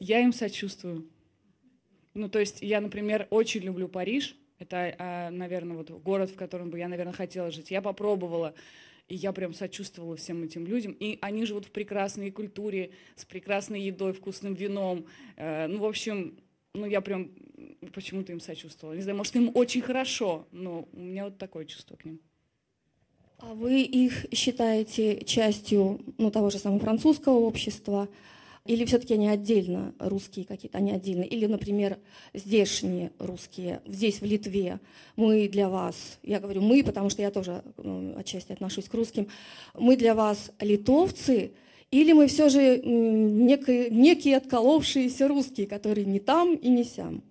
Я 0.00 0.20
им 0.20 0.32
сочувствую. 0.32 1.08
Ну, 2.12 2.28
то 2.28 2.38
есть 2.38 2.58
я, 2.60 2.80
например, 2.80 3.26
очень 3.30 3.62
люблю 3.62 3.88
Париж. 3.88 4.36
Это, 4.58 4.94
а, 4.98 5.30
наверное, 5.30 5.76
вот 5.76 5.90
город, 5.90 6.30
в 6.30 6.36
котором 6.36 6.70
бы 6.70 6.78
я, 6.78 6.88
наверное, 6.88 7.12
хотела 7.12 7.50
жить. 7.50 7.70
Я 7.70 7.82
попробовала, 7.82 8.54
и 9.08 9.14
я 9.16 9.32
прям 9.32 9.52
сочувствовала 9.54 10.16
всем 10.16 10.42
этим 10.42 10.66
людям. 10.66 10.96
И 10.98 11.18
они 11.20 11.44
живут 11.44 11.66
в 11.66 11.70
прекрасной 11.70 12.30
культуре, 12.30 12.90
с 13.16 13.24
прекрасной 13.24 13.82
едой, 13.82 14.12
вкусным 14.12 14.54
вином. 14.54 15.06
Э, 15.36 15.66
ну, 15.66 15.80
в 15.80 15.84
общем, 15.84 16.38
ну, 16.72 16.86
я 16.86 17.00
прям 17.00 17.30
почему-то 17.92 18.32
им 18.32 18.40
сочувствовала. 18.40 18.94
Не 18.94 19.02
знаю, 19.02 19.18
может, 19.18 19.36
им 19.36 19.50
очень 19.54 19.82
хорошо, 19.82 20.46
но 20.52 20.88
у 20.92 21.00
меня 21.00 21.24
вот 21.24 21.38
такое 21.38 21.64
чувство 21.64 21.96
к 21.96 22.04
ним. 22.04 22.20
А 23.38 23.52
вы 23.52 23.82
их 23.82 24.26
считаете 24.32 25.22
частью 25.24 26.00
ну, 26.18 26.30
того 26.30 26.50
же 26.50 26.58
самого 26.58 26.80
французского 26.80 27.40
общества? 27.40 28.08
Или 28.66 28.86
все-таки 28.86 29.12
они 29.12 29.28
отдельно, 29.28 29.94
русские 29.98 30.46
какие-то, 30.46 30.78
они 30.78 30.92
отдельно? 30.92 31.22
Или, 31.22 31.44
например, 31.44 31.98
здешние 32.32 33.12
русские, 33.18 33.82
здесь, 33.84 34.22
в 34.22 34.24
Литве, 34.24 34.80
мы 35.16 35.48
для 35.48 35.68
вас, 35.68 36.18
я 36.22 36.40
говорю 36.40 36.62
мы, 36.62 36.82
потому 36.82 37.10
что 37.10 37.20
я 37.20 37.30
тоже 37.30 37.62
ну, 37.76 38.16
отчасти 38.16 38.52
отношусь 38.52 38.88
к 38.88 38.94
русским, 38.94 39.28
мы 39.74 39.98
для 39.98 40.14
вас 40.14 40.50
литовцы, 40.60 41.52
или 41.90 42.12
мы 42.12 42.26
все 42.26 42.48
же 42.48 42.78
некие, 42.78 43.90
некие 43.90 44.38
отколовшиеся 44.38 45.28
русские, 45.28 45.66
которые 45.66 46.06
не 46.06 46.18
там 46.18 46.54
и 46.54 46.70
не 46.70 46.84
сям? 46.84 47.22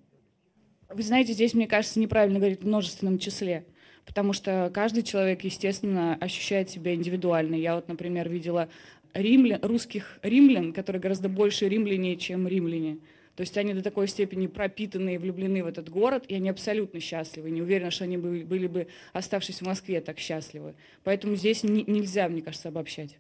Вы 0.88 1.02
знаете, 1.02 1.34
здесь, 1.34 1.56
мне 1.56 1.66
кажется, 1.66 2.00
неправильно 2.00 2.38
говорить 2.38 2.62
в 2.62 2.68
множественном 2.68 3.18
числе, 3.18 3.66
потому 4.06 4.34
что 4.34 4.70
каждый 4.72 5.02
человек, 5.02 5.44
естественно, 5.44 6.16
ощущает 6.22 6.70
себя 6.70 6.94
индивидуально. 6.94 7.56
Я 7.56 7.74
вот, 7.74 7.88
например, 7.88 8.30
видела 8.30 8.70
римлян, 9.14 9.60
русских 9.62 10.20
римлян, 10.22 10.74
которые 10.74 11.02
гораздо 11.02 11.30
больше 11.30 11.68
римляне, 11.70 12.18
чем 12.18 12.48
римляне. 12.48 13.00
То 13.36 13.42
есть 13.42 13.58
они 13.58 13.74
до 13.74 13.82
такой 13.82 14.08
степени 14.08 14.46
пропитаны 14.48 15.16
и 15.16 15.18
влюблены 15.18 15.64
в 15.64 15.68
этот 15.68 15.90
город, 15.90 16.26
и 16.28 16.36
они 16.36 16.50
абсолютно 16.50 17.00
счастливы. 17.00 17.50
Не 17.50 17.62
уверена, 17.64 17.90
что 17.90 18.04
они 18.04 18.18
были, 18.18 18.44
были 18.44 18.68
бы, 18.68 18.88
оставшись 19.12 19.60
в 19.60 19.66
Москве, 19.66 20.02
так 20.02 20.20
счастливы. 20.20 20.76
Поэтому 21.04 21.36
здесь 21.36 21.64
не, 21.64 21.84
нельзя, 21.84 22.30
мне 22.30 22.44
кажется, 22.44 22.68
обобщать. 22.68 23.18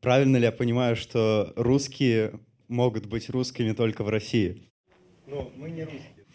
Правильно 0.00 0.36
ли 0.38 0.44
я 0.44 0.52
понимаю, 0.52 0.96
что 0.96 1.52
русские 1.56 2.40
могут 2.68 3.06
быть 3.06 3.30
русскими 3.30 3.72
только 3.72 4.02
в 4.02 4.08
России? 4.08 4.70
Ну, 5.26 5.52
мы 5.56 5.70
не 5.70 5.84
русские. 5.84 6.26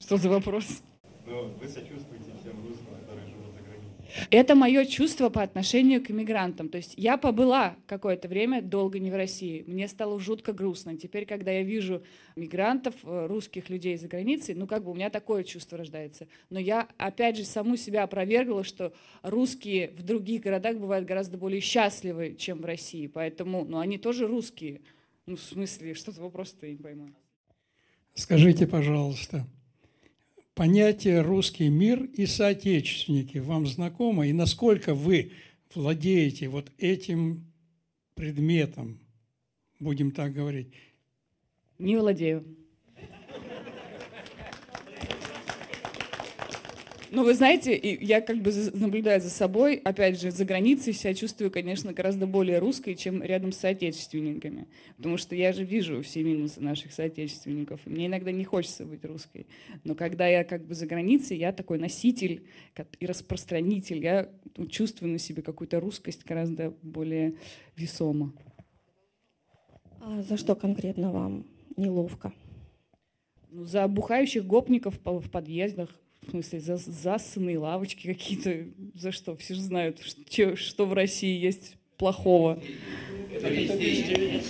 Что 0.00 0.16
за 0.16 0.28
вопрос? 0.28 0.82
Ну, 1.26 1.48
вы 1.60 1.68
сочувствуете 1.68 2.32
всем 2.40 2.64
русским, 2.64 2.86
которые 3.00 3.26
живут 3.26 3.52
за 3.54 3.62
границей. 3.62 3.97
Это 4.30 4.54
мое 4.54 4.84
чувство 4.84 5.28
по 5.28 5.42
отношению 5.42 6.02
к 6.02 6.10
иммигрантам. 6.10 6.68
То 6.68 6.78
есть 6.78 6.94
я 6.96 7.16
побыла 7.16 7.76
какое-то 7.86 8.28
время 8.28 8.62
долго 8.62 8.98
не 8.98 9.10
в 9.10 9.14
России. 9.14 9.64
Мне 9.66 9.88
стало 9.88 10.18
жутко 10.20 10.52
грустно. 10.52 10.96
Теперь, 10.96 11.26
когда 11.26 11.50
я 11.50 11.62
вижу 11.62 12.02
мигрантов, 12.36 12.94
э, 13.04 13.26
русских 13.26 13.68
людей 13.68 13.96
за 13.96 14.08
границей, 14.08 14.54
ну 14.54 14.66
как 14.66 14.84
бы 14.84 14.90
у 14.90 14.94
меня 14.94 15.10
такое 15.10 15.44
чувство 15.44 15.78
рождается. 15.78 16.26
Но 16.50 16.58
я 16.58 16.88
опять 16.96 17.36
же 17.36 17.44
саму 17.44 17.76
себя 17.76 18.04
опровергла, 18.04 18.64
что 18.64 18.92
русские 19.22 19.90
в 19.90 20.02
других 20.02 20.42
городах 20.42 20.76
бывают 20.76 21.06
гораздо 21.06 21.36
более 21.38 21.60
счастливы, 21.60 22.34
чем 22.38 22.60
в 22.60 22.64
России. 22.64 23.06
Поэтому, 23.06 23.64
ну 23.64 23.78
они 23.78 23.98
тоже 23.98 24.26
русские. 24.26 24.80
Ну 25.26 25.36
в 25.36 25.42
смысле, 25.42 25.94
что 25.94 26.12
за 26.12 26.22
вопрос-то 26.22 26.66
я 26.66 26.72
не 26.72 26.78
пойму. 26.78 27.10
Скажите, 28.14 28.66
пожалуйста, 28.66 29.46
понятие 30.58 31.20
«русский 31.20 31.68
мир» 31.68 32.02
и 32.02 32.26
«соотечественники» 32.26 33.38
вам 33.38 33.64
знакомо? 33.68 34.26
И 34.26 34.32
насколько 34.32 34.92
вы 34.92 35.30
владеете 35.72 36.48
вот 36.48 36.72
этим 36.78 37.44
предметом, 38.16 38.98
будем 39.78 40.10
так 40.10 40.32
говорить? 40.32 40.72
Не 41.78 41.96
владею. 41.96 42.44
Ну, 47.10 47.24
вы 47.24 47.34
знаете, 47.34 47.74
я 48.00 48.20
как 48.20 48.42
бы 48.42 48.52
наблюдаю 48.74 49.20
за 49.20 49.30
собой, 49.30 49.76
опять 49.76 50.20
же, 50.20 50.30
за 50.30 50.44
границей 50.44 50.92
себя 50.92 51.14
чувствую, 51.14 51.50
конечно, 51.50 51.92
гораздо 51.92 52.26
более 52.26 52.58
русской, 52.58 52.94
чем 52.94 53.22
рядом 53.22 53.52
с 53.52 53.58
соотечественниками. 53.58 54.66
Потому 54.96 55.16
что 55.16 55.34
я 55.34 55.52
же 55.52 55.64
вижу 55.64 56.02
все 56.02 56.22
минусы 56.22 56.60
наших 56.60 56.92
соотечественников. 56.92 57.80
И 57.86 57.90
мне 57.90 58.06
иногда 58.06 58.30
не 58.30 58.44
хочется 58.44 58.84
быть 58.84 59.04
русской. 59.04 59.46
Но 59.84 59.94
когда 59.94 60.26
я 60.26 60.44
как 60.44 60.66
бы 60.66 60.74
за 60.74 60.86
границей, 60.86 61.38
я 61.38 61.52
такой 61.52 61.78
носитель 61.78 62.46
и 63.00 63.06
распространитель. 63.06 64.02
Я 64.02 64.28
чувствую 64.68 65.12
на 65.12 65.18
себе 65.18 65.42
какую-то 65.42 65.80
русскость 65.80 66.24
гораздо 66.26 66.74
более 66.82 67.34
весомо. 67.76 68.34
А 70.00 70.22
за 70.22 70.36
что 70.36 70.54
конкретно 70.54 71.10
вам 71.10 71.46
неловко? 71.76 72.32
Ну, 73.50 73.64
за 73.64 73.88
бухающих 73.88 74.46
гопников 74.46 75.00
в 75.04 75.30
подъездах, 75.30 75.88
в 76.26 76.30
смысле, 76.30 76.60
за 76.60 76.76
засанные 76.76 77.58
лавочки 77.58 78.06
какие-то. 78.06 78.66
За 78.94 79.12
что? 79.12 79.36
Все 79.36 79.54
же 79.54 79.60
знают, 79.60 80.00
что, 80.00 80.56
что 80.56 80.86
в 80.86 80.92
России 80.92 81.38
есть 81.38 81.76
плохого. 81.96 82.60
Это 83.32 83.48
везде. 83.48 84.40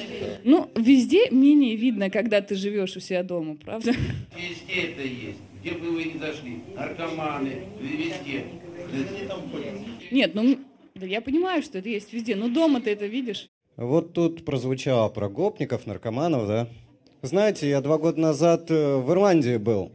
Ну, 0.44 0.70
везде 0.76 1.30
менее 1.30 1.76
видно, 1.76 2.10
когда 2.10 2.40
ты 2.40 2.54
живешь 2.54 2.96
у 2.96 3.00
себя 3.00 3.22
дома, 3.22 3.56
правда? 3.56 3.92
Везде 4.36 4.92
это 4.92 5.02
есть. 5.02 5.38
Где 5.60 5.72
бы 5.72 5.90
вы 5.90 6.04
ни 6.04 6.18
зашли. 6.18 6.60
Наркоманы, 6.74 7.64
везде. 7.80 8.44
Нет, 10.10 10.34
ну, 10.34 10.58
да 10.94 11.06
я 11.06 11.20
понимаю, 11.20 11.62
что 11.62 11.78
это 11.78 11.88
есть 11.88 12.12
везде, 12.12 12.36
но 12.36 12.48
дома 12.48 12.80
ты 12.80 12.90
это 12.90 13.06
видишь. 13.06 13.48
Вот 13.76 14.12
тут 14.12 14.44
прозвучало 14.44 15.08
про 15.08 15.28
гопников, 15.28 15.86
наркоманов, 15.86 16.46
да? 16.48 16.68
Знаете, 17.22 17.68
я 17.68 17.80
два 17.80 17.98
года 17.98 18.20
назад 18.20 18.70
э, 18.70 18.96
в 18.96 19.10
Ирландии 19.12 19.56
был. 19.56 19.92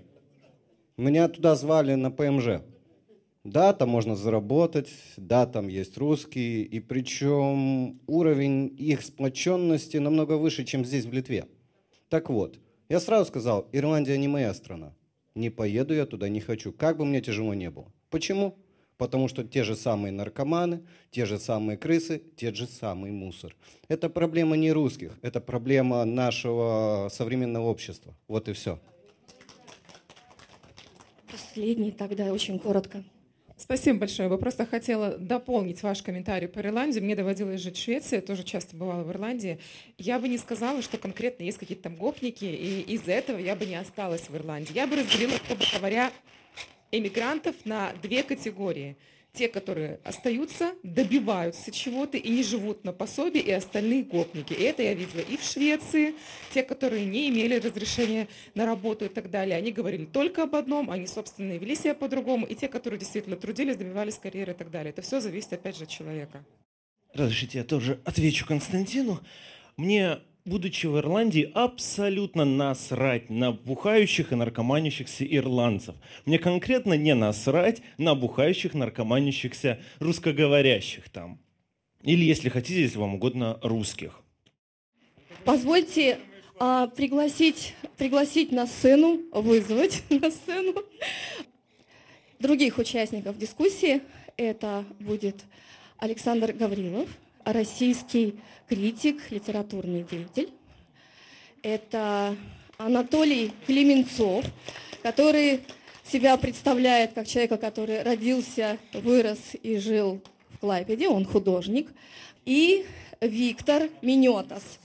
Меня 0.98 1.28
туда 1.28 1.56
звали 1.56 1.96
на 1.96 2.12
ПМЖ. 2.12 2.62
Да, 3.44 3.74
там 3.74 3.90
можно 3.90 4.16
заработать, 4.16 4.92
да, 5.18 5.48
там 5.48 5.68
есть 5.68 5.98
русские, 5.98 6.64
и 6.64 6.80
причем 6.80 8.00
уровень 8.06 8.74
их 8.78 9.02
сплоченности 9.02 9.98
намного 9.98 10.34
выше, 10.34 10.64
чем 10.66 10.86
здесь, 10.86 11.06
в 11.06 11.12
Литве. 11.12 11.48
Так 12.10 12.30
вот, 12.30 12.60
я 12.90 13.00
сразу 13.00 13.26
сказал, 13.26 13.68
Ирландия 13.72 14.20
не 14.20 14.28
моя 14.28 14.54
страна. 14.54 14.94
Не 15.34 15.50
поеду 15.50 15.96
я 15.96 16.06
туда, 16.06 16.30
не 16.30 16.42
хочу, 16.42 16.72
как 16.72 16.98
бы 16.98 17.06
мне 17.06 17.22
тяжело 17.22 17.56
не 17.56 17.72
было. 17.72 17.92
Почему? 18.12 18.56
Потому 18.98 19.28
что 19.28 19.44
те 19.44 19.64
же 19.64 19.76
самые 19.76 20.12
наркоманы, 20.12 20.84
те 21.10 21.26
же 21.26 21.40
самые 21.40 21.76
крысы, 21.76 22.22
те 22.38 22.54
же 22.54 22.68
самый 22.68 23.10
мусор. 23.10 23.56
Это 23.88 24.10
проблема 24.10 24.58
не 24.58 24.72
русских, 24.72 25.18
это 25.24 25.42
проблема 25.42 26.06
нашего 26.06 27.10
современного 27.12 27.66
общества. 27.66 28.16
Вот 28.28 28.48
и 28.48 28.54
все. 28.54 28.80
Последний 31.54 31.92
тогда 31.92 32.34
очень 32.34 32.58
коротко. 32.58 33.04
Спасибо 33.58 34.00
большое. 34.00 34.28
Я 34.28 34.38
просто 34.38 34.66
хотела 34.66 35.20
дополнить 35.20 35.84
ваш 35.84 36.02
комментарий 36.02 36.48
по 36.48 36.58
Ирландии. 36.62 37.00
Мне 37.00 37.16
доводилось 37.16 37.62
жить 37.62 37.78
в 37.78 37.80
Швеции, 37.80 38.22
тоже 38.22 38.42
часто 38.42 38.76
бывала 38.76 39.04
в 39.04 39.12
Ирландии. 39.12 39.60
Я 40.00 40.18
бы 40.18 40.28
не 40.28 40.40
сказала, 40.40 40.82
что 40.82 40.98
конкретно 40.98 41.44
есть 41.44 41.60
какие-то 41.60 41.84
там 41.84 41.96
гопники, 41.96 42.46
и 42.46 42.82
из-за 42.96 43.12
этого 43.12 43.38
я 43.38 43.56
бы 43.56 43.68
не 43.68 43.76
осталась 43.76 44.30
в 44.30 44.36
Ирландии. 44.36 44.74
Я 44.74 44.88
бы 44.88 44.96
разделила, 44.96 45.38
грубо 45.48 45.64
говоря, 45.76 46.12
эмигрантов 46.90 47.56
на 47.66 47.94
две 48.02 48.24
категории– 48.24 48.98
те, 49.34 49.48
которые 49.48 50.00
остаются, 50.04 50.76
добиваются 50.84 51.72
чего-то 51.72 52.18
и 52.18 52.30
не 52.30 52.44
живут 52.44 52.84
на 52.84 52.94
пособии, 52.94 53.42
и 53.42 53.52
остальные 53.52 54.04
гопники. 54.04 54.54
И 54.54 54.62
это 54.62 54.84
я 54.84 54.94
видела 54.94 55.22
и 55.22 55.38
в 55.38 55.44
Швеции, 55.44 56.14
те, 56.52 56.62
которые 56.62 57.06
не 57.06 57.30
имели 57.30 57.56
разрешения 57.56 58.28
на 58.54 58.68
работу 58.68 59.06
и 59.06 59.10
так 59.10 59.32
далее. 59.32 59.58
Они 59.58 59.72
говорили 59.72 60.06
только 60.06 60.44
об 60.44 60.54
одном, 60.56 60.92
они, 60.92 61.08
собственно, 61.08 61.54
и 61.54 61.58
вели 61.58 61.76
себя 61.76 61.96
по-другому, 61.96 62.46
и 62.46 62.54
те, 62.54 62.68
которые 62.68 63.00
действительно 63.00 63.36
трудились, 63.36 63.76
добивались 63.76 64.20
карьеры 64.20 64.52
и 64.54 64.56
так 64.56 64.70
далее. 64.70 64.92
Это 64.92 65.02
все 65.02 65.20
зависит, 65.20 65.52
опять 65.54 65.78
же, 65.78 65.86
от 65.86 65.90
человека. 65.90 66.46
Разрешите, 67.12 67.58
я 67.58 67.64
тоже 67.64 68.00
отвечу 68.06 68.46
Константину. 68.46 69.20
Мне 69.78 70.20
будучи 70.46 70.88
в 70.88 70.98
Ирландии, 70.98 71.52
абсолютно 71.54 72.46
насрать 72.46 73.30
на 73.30 73.52
бухающих 73.52 74.32
и 74.32 74.36
наркоманящихся 74.36 75.26
ирландцев. 75.26 75.96
Мне 76.26 76.40
конкретно 76.40 76.94
не 76.94 77.16
насрать 77.16 77.82
на 77.98 78.16
бухающих, 78.16 78.74
наркоманящихся 78.74 79.80
русскоговорящих 80.00 81.10
там. 81.10 81.40
Или, 82.04 82.26
если 82.26 82.50
хотите, 82.50 82.82
если 82.82 82.98
вам 82.98 83.16
угодно, 83.16 83.60
русских. 83.62 84.22
Позвольте 85.46 86.20
а, 86.60 86.88
пригласить, 86.88 87.76
пригласить 87.98 88.52
на 88.52 88.68
сцену, 88.68 89.22
вызвать 89.32 90.04
на 90.10 90.30
сцену 90.30 90.76
других 92.40 92.78
участников 92.78 93.38
дискуссии. 93.38 94.02
Это 94.36 94.84
будет 95.00 95.44
Александр 95.98 96.52
Гаврилов, 96.54 97.08
российский 97.46 98.36
критик, 98.68 99.32
литературный 99.32 100.04
деятель. 100.04 100.52
Это 101.62 102.36
Анатолий 102.78 103.52
Клеменцов, 103.66 104.46
который 105.02 105.62
себя 106.04 106.38
представляет 106.38 107.14
как 107.14 107.28
человека, 107.28 107.58
который 107.58 108.04
родился, 108.04 108.78
вырос 108.94 109.40
и 109.62 109.78
жил 109.78 110.22
в 110.50 110.60
Клайпеде, 110.60 111.08
он 111.08 111.26
художник. 111.26 111.90
И 112.46 112.86
Виктор 113.22 113.90
Минетас. 114.02 114.80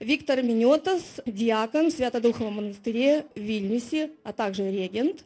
Виктор 0.00 0.42
Минетас– 0.42 1.20
диакон 1.26 1.90
в 1.90 1.92
Свято-Духовом 1.92 2.54
монастыре 2.54 3.26
в 3.36 3.40
Вильнюсе, 3.40 4.10
а 4.24 4.32
также 4.32 4.70
регент, 4.70 5.24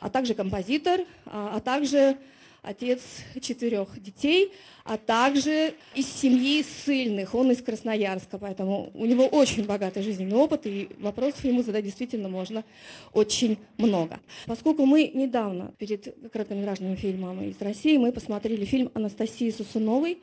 а 0.00 0.10
также 0.10 0.34
композитор, 0.34 1.00
а, 1.24 1.54
а 1.56 1.60
также 1.60 2.18
отец 2.62 3.00
четырех 3.40 4.00
детей, 4.00 4.52
а 4.84 4.96
также 4.96 5.74
из 5.94 6.06
семьи 6.06 6.62
ссыльных. 6.62 7.34
Он 7.34 7.50
из 7.50 7.60
Красноярска, 7.60 8.38
поэтому 8.38 8.90
у 8.94 9.04
него 9.04 9.26
очень 9.26 9.64
богатый 9.64 10.02
жизненный 10.02 10.36
опыт, 10.36 10.66
и 10.66 10.88
вопросов 11.00 11.44
ему 11.44 11.62
задать 11.62 11.84
действительно 11.84 12.28
можно 12.28 12.64
очень 13.12 13.58
много. 13.78 14.20
Поскольку 14.46 14.86
мы 14.86 15.10
недавно, 15.12 15.74
перед 15.78 16.14
короткометражным 16.32 16.96
фильмом 16.96 17.42
из 17.42 17.60
России, 17.60 17.96
мы 17.96 18.12
посмотрели 18.12 18.64
фильм 18.64 18.90
Анастасии 18.94 19.50
Сусуновой 19.50 20.18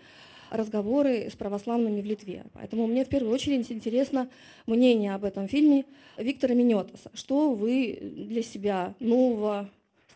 разговоры 0.50 1.30
с 1.30 1.36
православными 1.36 2.02
в 2.02 2.06
Литве. 2.06 2.46
Поэтому 2.54 2.88
мне 2.88 3.06
в 3.06 3.10
первую 3.10 3.34
очередь 3.34 3.72
интересно 3.72 4.30
мнение 4.66 5.14
об 5.14 5.24
этом 5.24 5.48
фильме 5.48 5.86
Виктора 6.18 6.56
Минетаса. 6.56 7.12
Что 7.14 7.54
вы 7.54 8.00
для 8.02 8.42
себя 8.42 8.96
нового, 9.00 9.70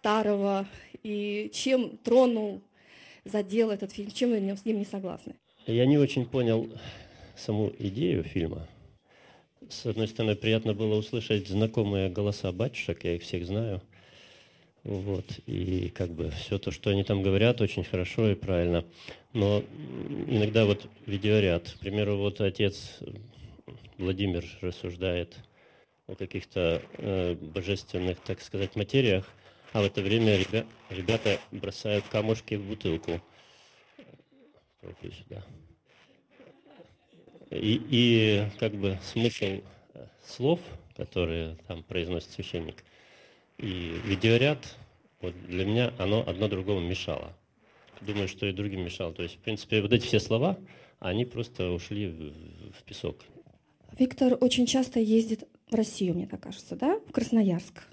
старого 0.04 0.68
и 1.02 1.50
чем 1.54 1.98
тронул, 2.04 2.62
задел 3.24 3.72
этот 3.72 3.94
фильм, 3.94 4.12
чем 4.12 4.32
вы 4.32 4.58
с 4.58 4.66
ним 4.66 4.80
не 4.80 4.84
согласны? 4.86 5.36
Я 5.66 5.86
не 5.86 5.98
очень 5.98 6.26
понял 6.26 6.70
саму 7.38 7.72
идею 7.80 8.24
фильма. 8.24 8.68
С 9.70 9.86
одной 9.86 10.10
стороны, 10.10 10.36
приятно 10.36 10.74
было 10.74 10.96
услышать 10.96 11.48
знакомые 11.48 12.10
голоса 12.10 12.52
батюшек, 12.52 13.06
я 13.06 13.16
их 13.16 13.22
всех 13.22 13.46
знаю. 13.46 13.82
Вот. 14.84 15.24
И 15.46 15.88
как 15.96 16.10
бы 16.10 16.32
все 16.32 16.60
то, 16.60 16.72
что 16.72 16.90
они 16.90 17.06
там 17.06 17.24
говорят, 17.24 17.62
очень 17.62 17.86
хорошо 17.86 18.30
и 18.30 18.36
правильно. 18.36 18.84
Но 19.32 19.64
иногда 20.28 20.66
вот 20.66 20.86
видеоряд, 21.06 21.70
к 21.70 21.80
примеру, 21.80 22.18
вот 22.18 22.42
отец 22.42 23.00
Владимир 23.98 24.44
рассуждает 24.60 25.38
о 26.08 26.16
каких-то 26.16 26.82
э, 26.98 27.36
божественных, 27.36 28.20
так 28.20 28.42
сказать, 28.42 28.76
материях, 28.76 29.26
а 29.74 29.82
в 29.82 29.86
это 29.86 30.02
время 30.02 30.38
ребя- 30.38 30.68
ребята 30.90 31.40
бросают 31.52 32.06
камушки 32.08 32.56
в 32.56 32.64
бутылку. 32.64 33.20
сюда. 35.02 35.44
И, 37.50 37.82
и 37.90 38.50
как 38.60 38.74
бы 38.74 39.00
смысл 39.04 39.46
э, 39.46 39.62
слов, 40.26 40.60
которые 40.96 41.58
там 41.68 41.84
произносит 41.84 42.32
священник, 42.32 42.84
и 43.58 44.00
видеоряд, 44.06 44.76
вот 45.22 45.34
для 45.48 45.66
меня 45.66 45.94
оно 45.98 46.24
одно 46.28 46.48
другому 46.48 46.82
мешало. 46.82 47.34
Думаю, 48.02 48.28
что 48.28 48.46
и 48.46 48.52
другим 48.52 48.84
мешало. 48.84 49.14
То 49.14 49.24
есть, 49.24 49.36
в 49.36 49.40
принципе, 49.40 49.82
вот 49.82 49.94
эти 49.94 50.06
все 50.06 50.20
слова, 50.20 50.58
они 51.00 51.26
просто 51.26 51.70
ушли 51.70 52.08
в, 52.08 52.34
в 52.72 52.84
песок. 52.84 53.24
Виктор 53.98 54.38
очень 54.42 54.66
часто 54.66 55.00
ездит 55.00 55.48
в 55.70 55.76
Россию, 55.76 56.16
мне 56.16 56.28
так 56.28 56.42
кажется, 56.42 56.76
да, 56.76 57.00
в 57.08 57.12
Красноярск. 57.12 57.84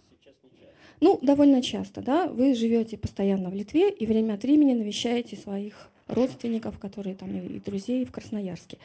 Ну, 1.00 1.18
довольно 1.22 1.62
часто, 1.62 2.02
да. 2.02 2.26
Вы 2.26 2.54
живете 2.54 2.98
постоянно 2.98 3.50
в 3.50 3.54
Литве 3.54 3.90
и 3.90 4.06
время 4.06 4.34
от 4.34 4.42
времени 4.42 4.74
навещаете 4.74 5.36
своих 5.36 5.90
родственников, 6.06 6.78
которые 6.78 7.14
там 7.14 7.36
и 7.36 7.58
друзей 7.58 8.04
в 8.04 8.12
Красноярске. 8.12 8.78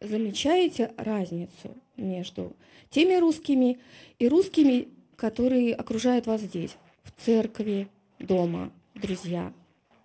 Замечаете 0.00 0.92
разницу 0.98 1.74
между 1.96 2.54
теми 2.90 3.18
русскими 3.18 3.78
и 4.18 4.28
русскими, 4.28 4.88
которые 5.16 5.74
окружают 5.74 6.26
вас 6.26 6.42
здесь, 6.42 6.76
в 7.02 7.24
церкви, 7.24 7.88
дома, 8.18 8.70
друзья? 8.94 9.52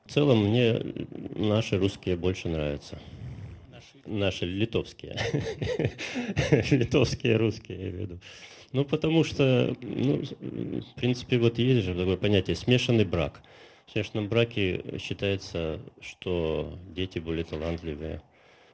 В 0.05 0.13
целом 0.13 0.45
мне 0.45 0.81
наши 1.35 1.77
русские 1.77 2.15
больше 2.15 2.49
нравятся. 2.49 2.99
Наши 4.05 4.45
литовские. 4.45 5.17
Литовские 6.71 7.35
русские, 7.37 7.77
я 7.77 7.89
имею 7.89 7.97
в 7.97 8.01
виду. 8.01 8.19
Ну, 8.71 8.85
потому 8.85 9.23
что, 9.23 9.75
ну, 9.81 10.21
в 10.21 10.95
принципе, 10.95 11.37
вот 11.39 11.57
есть 11.57 11.85
же 11.85 11.95
такое 11.95 12.17
понятие 12.17 12.55
смешанный 12.55 13.05
брак. 13.05 13.41
В 13.87 13.91
смешанном 13.91 14.27
браке 14.27 14.99
считается, 14.99 15.79
что 16.01 16.77
дети 16.89 17.17
более 17.17 17.45
талантливые, 17.45 18.21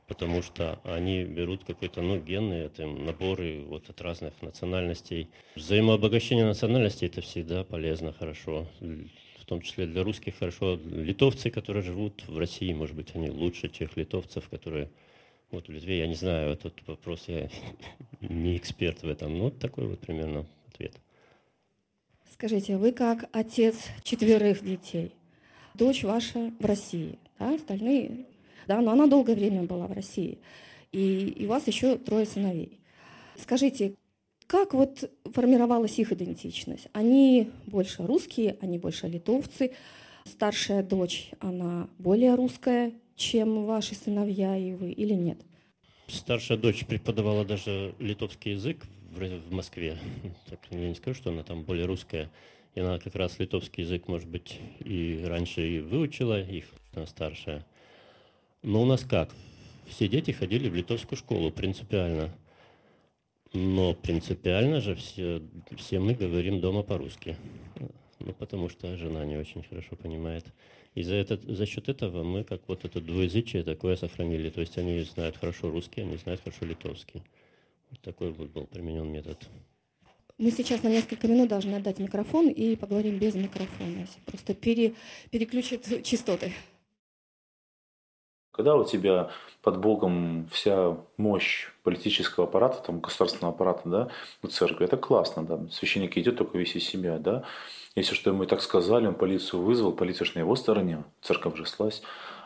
потому 0.07 0.41
что 0.41 0.79
они 0.83 1.23
берут 1.23 1.63
какой-то, 1.63 2.01
ну, 2.01 2.19
генный, 2.19 2.65
это 2.65 2.85
наборы 2.85 3.61
вот 3.65 3.89
от 3.89 4.01
разных 4.01 4.33
национальностей. 4.41 5.29
Взаимообогащение 5.55 6.45
национальностей– 6.45 7.07
это 7.07 7.21
всегда 7.21 7.63
полезно, 7.63 8.11
хорошо, 8.11 8.67
в 8.81 9.45
том 9.45 9.61
числе 9.61 9.85
для 9.85 10.03
русских 10.03 10.37
хорошо. 10.37 10.77
Литовцы, 10.83 11.49
которые 11.49 11.83
живут 11.83 12.23
в 12.27 12.37
России, 12.37 12.73
может 12.73 12.95
быть, 12.97 13.11
они 13.13 13.29
лучше 13.29 13.69
тех 13.69 13.95
литовцев, 13.95 14.49
которые 14.49 14.89
вот 15.51 15.67
в 15.67 15.71
Литве, 15.71 15.99
я 15.99 16.07
не 16.07 16.15
знаю, 16.15 16.53
этот 16.53 16.75
вопрос, 16.87 17.25
я 17.27 17.49
не 18.21 18.57
эксперт 18.57 19.03
в 19.03 19.07
этом. 19.07 19.39
Вот 19.39 19.59
такой 19.59 19.87
вот 19.87 19.99
примерно 19.99 20.45
ответ. 20.67 20.93
Скажите, 22.31 22.77
вы 22.77 22.91
как 22.91 23.29
отец 23.31 23.75
четверых 24.03 24.63
детей, 24.63 25.13
дочь 25.73 26.03
ваша 26.03 26.51
в 26.59 26.65
России, 26.65 27.17
да, 27.39 27.55
остальные, 27.55 28.25
да, 28.67 28.81
но 28.81 28.91
она 28.91 29.07
долгое 29.07 29.35
время 29.35 29.63
была 29.63 29.87
в 29.87 29.93
России, 29.93 30.39
и, 30.91 31.27
и 31.29 31.45
у 31.45 31.49
вас 31.49 31.65
еще 31.67 31.97
трое 31.97 32.25
сыновей. 32.25 32.79
Скажите, 33.37 33.95
как 34.47 34.73
вот 34.73 35.09
формировалась 35.25 35.97
их 35.97 36.11
идентичность? 36.11 36.87
Они 36.93 37.49
больше 37.65 38.05
русские, 38.05 38.57
они 38.61 38.77
больше 38.77 39.07
литовцы. 39.07 39.71
Старшая 40.25 40.83
дочь, 40.83 41.31
она 41.39 41.87
более 41.99 42.35
русская, 42.35 42.91
чем 43.15 43.65
ваши 43.65 43.95
сыновья 43.95 44.57
и 44.57 44.73
вы, 44.73 44.91
или 44.91 45.13
нет? 45.13 45.39
Старшая 46.07 46.57
дочь 46.57 46.85
преподавала 46.85 47.45
даже 47.45 47.95
литовский 47.99 48.51
язык 48.51 48.85
в, 49.11 49.53
Москве. 49.53 49.97
Так, 50.49 50.59
я 50.71 50.89
не 50.89 50.95
скажу, 50.95 51.17
что 51.17 51.31
она 51.31 51.43
там 51.43 51.63
более 51.63 51.85
русская. 51.85 52.29
И 52.75 52.81
она 52.81 52.99
как 52.99 53.15
раз 53.15 53.39
литовский 53.39 53.83
язык, 53.83 54.07
может 54.07 54.27
быть, 54.27 54.59
и 54.81 55.23
раньше 55.25 55.65
и 55.67 55.79
выучила, 55.79 56.41
их 56.41 56.65
она 56.93 57.05
старшая. 57.05 57.65
Но 58.61 58.81
у 58.81 58.85
нас 58.85 59.03
как? 59.03 59.29
Все 59.87 60.07
дети 60.07 60.31
ходили 60.31 60.67
в 60.67 60.75
литовскую 60.75 61.17
школу 61.17 61.51
принципиально. 61.51 62.35
Но 63.53 63.93
принципиально 63.93 64.81
же 64.81 64.95
все, 64.95 65.41
все 65.77 65.99
мы 65.99 66.13
говорим 66.13 66.59
дома 66.59 66.83
по-русски. 66.83 67.37
Ну, 68.19 68.33
потому 68.33 68.69
что 68.69 68.97
жена 68.97 69.23
не 69.23 69.37
очень 69.37 69.63
хорошо 69.63 69.95
понимает. 69.95 70.45
И 70.95 71.03
за, 71.03 71.15
этот, 71.15 71.43
за 71.43 71.65
счет 71.65 71.89
этого 71.89 72.23
мы 72.23 72.43
как 72.45 72.61
вот 72.67 72.85
это 72.85 73.01
двуязычие 73.01 73.63
такое 73.63 73.97
сохранили. 73.97 74.49
То 74.49 74.61
есть 74.61 74.77
они 74.77 75.01
знают 75.01 75.37
хорошо 75.37 75.69
русский, 75.69 76.01
они 76.01 76.15
знают 76.17 76.41
хорошо 76.41 76.65
литовский. 76.65 77.21
Вот 77.91 77.99
такой 77.99 78.31
вот 78.31 78.49
был 78.49 78.65
применен 78.65 79.11
метод. 79.11 79.37
Мы 80.37 80.51
сейчас 80.51 80.83
на 80.83 80.89
несколько 80.89 81.27
минут 81.27 81.49
должны 81.49 81.75
отдать 81.75 81.99
микрофон 81.99 82.49
и 82.49 82.75
поговорим 82.75 83.19
без 83.19 83.35
микрофона. 83.35 84.07
Просто 84.25 84.53
пере, 84.53 84.93
переключит 85.31 86.03
частоты. 86.03 86.53
Когда 88.55 88.75
у 88.77 88.85
тебя 88.85 89.31
под 89.61 89.79
Богом 89.79 90.47
вся 90.49 90.95
мощь 91.17 91.67
политического 91.83 92.47
аппарата, 92.47 92.81
там, 92.81 93.01
государственного 93.01 93.53
аппарата, 93.53 93.81
да, 93.83 94.07
у 94.41 94.47
церкви, 94.47 94.85
это 94.85 94.95
классно, 94.95 95.43
да. 95.43 95.59
Священник 95.71 96.17
идет 96.17 96.37
только 96.37 96.57
весь 96.57 96.73
из 96.75 96.85
себя, 96.85 97.17
да. 97.17 97.43
Если 97.95 98.15
что 98.15 98.29
ему 98.29 98.45
так 98.45 98.61
сказали, 98.61 99.07
он 99.07 99.15
полицию 99.15 99.61
вызвал, 99.61 99.91
полиция 99.91 100.25
же 100.25 100.31
на 100.35 100.39
его 100.39 100.55
стороне, 100.55 101.03
церковь 101.21 101.57
же 101.57 101.65
слась. 101.65 102.01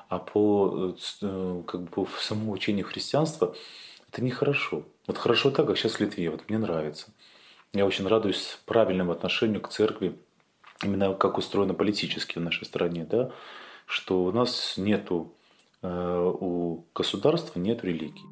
А 0.08 0.18
по, 0.18 0.96
э, 1.22 1.64
как 1.68 1.82
бы, 1.82 1.88
по 1.90 2.08
самому 2.20 2.54
учению 2.54 2.86
христианства 2.86 3.56
это 4.12 4.24
нехорошо. 4.24 4.82
Вот 5.06 5.20
хорошо 5.20 5.52
так, 5.52 5.68
как 5.68 5.78
сейчас 5.78 5.94
в 5.94 6.00
Литве, 6.00 6.32
вот 6.32 6.50
мне 6.50 6.58
нравится. 6.58 7.12
Я 7.72 7.86
очень 7.86 8.08
радуюсь 8.08 8.58
правильному 8.66 9.12
отношению 9.12 9.62
к 9.62 9.70
церкви, 9.70 10.18
именно 10.84 11.14
как 11.14 11.38
устроено 11.38 11.76
политически 11.76 12.40
в 12.40 12.42
нашей 12.42 12.66
стране, 12.66 13.06
да, 13.08 13.32
что 13.86 14.24
у 14.24 14.32
нас 14.32 14.74
нету 14.78 15.36
у 15.82 16.86
государства 16.94 17.60
нет 17.60 17.84
религии. 17.84 18.26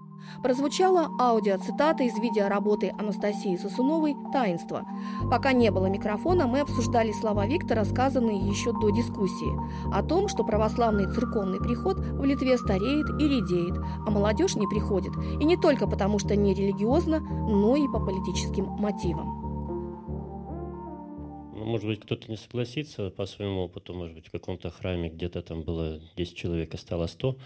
Прозвучала 0.43 1.09
аудиоцитата 1.19 2.03
из 2.03 2.17
видеоработы 2.19 2.93
Анастасии 2.99 3.55
Сосуновой 3.55 4.15
«Таинство». 4.31 4.85
Пока 5.31 5.53
не 5.53 5.71
было 5.71 5.87
микрофона, 5.87 6.47
мы 6.47 6.59
обсуждали 6.59 7.11
слова 7.11 7.47
Виктора, 7.47 7.85
сказанные 7.85 8.37
еще 8.37 8.71
до 8.73 8.89
дискуссии, 8.89 9.51
о 9.93 10.03
том, 10.03 10.27
что 10.27 10.43
православный 10.43 11.11
церковный 11.11 11.59
приход 11.59 11.99
в 11.99 12.23
Литве 12.23 12.57
стареет 12.57 13.09
и 13.21 13.27
редеет, 13.27 13.77
а 14.05 14.11
молодежь 14.11 14.55
не 14.55 14.67
приходит, 14.67 15.13
и 15.39 15.45
не 15.45 15.57
только 15.57 15.87
потому, 15.87 16.19
что 16.19 16.35
не 16.35 16.53
религиозно, 16.53 17.19
но 17.19 17.75
и 17.75 17.87
по 17.87 17.99
политическим 17.99 18.65
мотивам. 18.65 19.46
Может 21.67 21.85
быть, 21.85 21.99
кто-то 21.99 22.31
не 22.31 22.37
согласится 22.37 23.09
по 23.09 23.25
своему 23.25 23.61
опыту, 23.63 23.93
может 23.93 24.15
быть, 24.15 24.27
в 24.27 24.31
каком-то 24.31 24.69
храме 24.69 25.09
где-то 25.09 25.41
там 25.41 25.63
было 25.63 25.99
10 26.15 26.35
человек, 26.35 26.73
а 26.73 26.77
стало 26.77 27.07
100. 27.07 27.37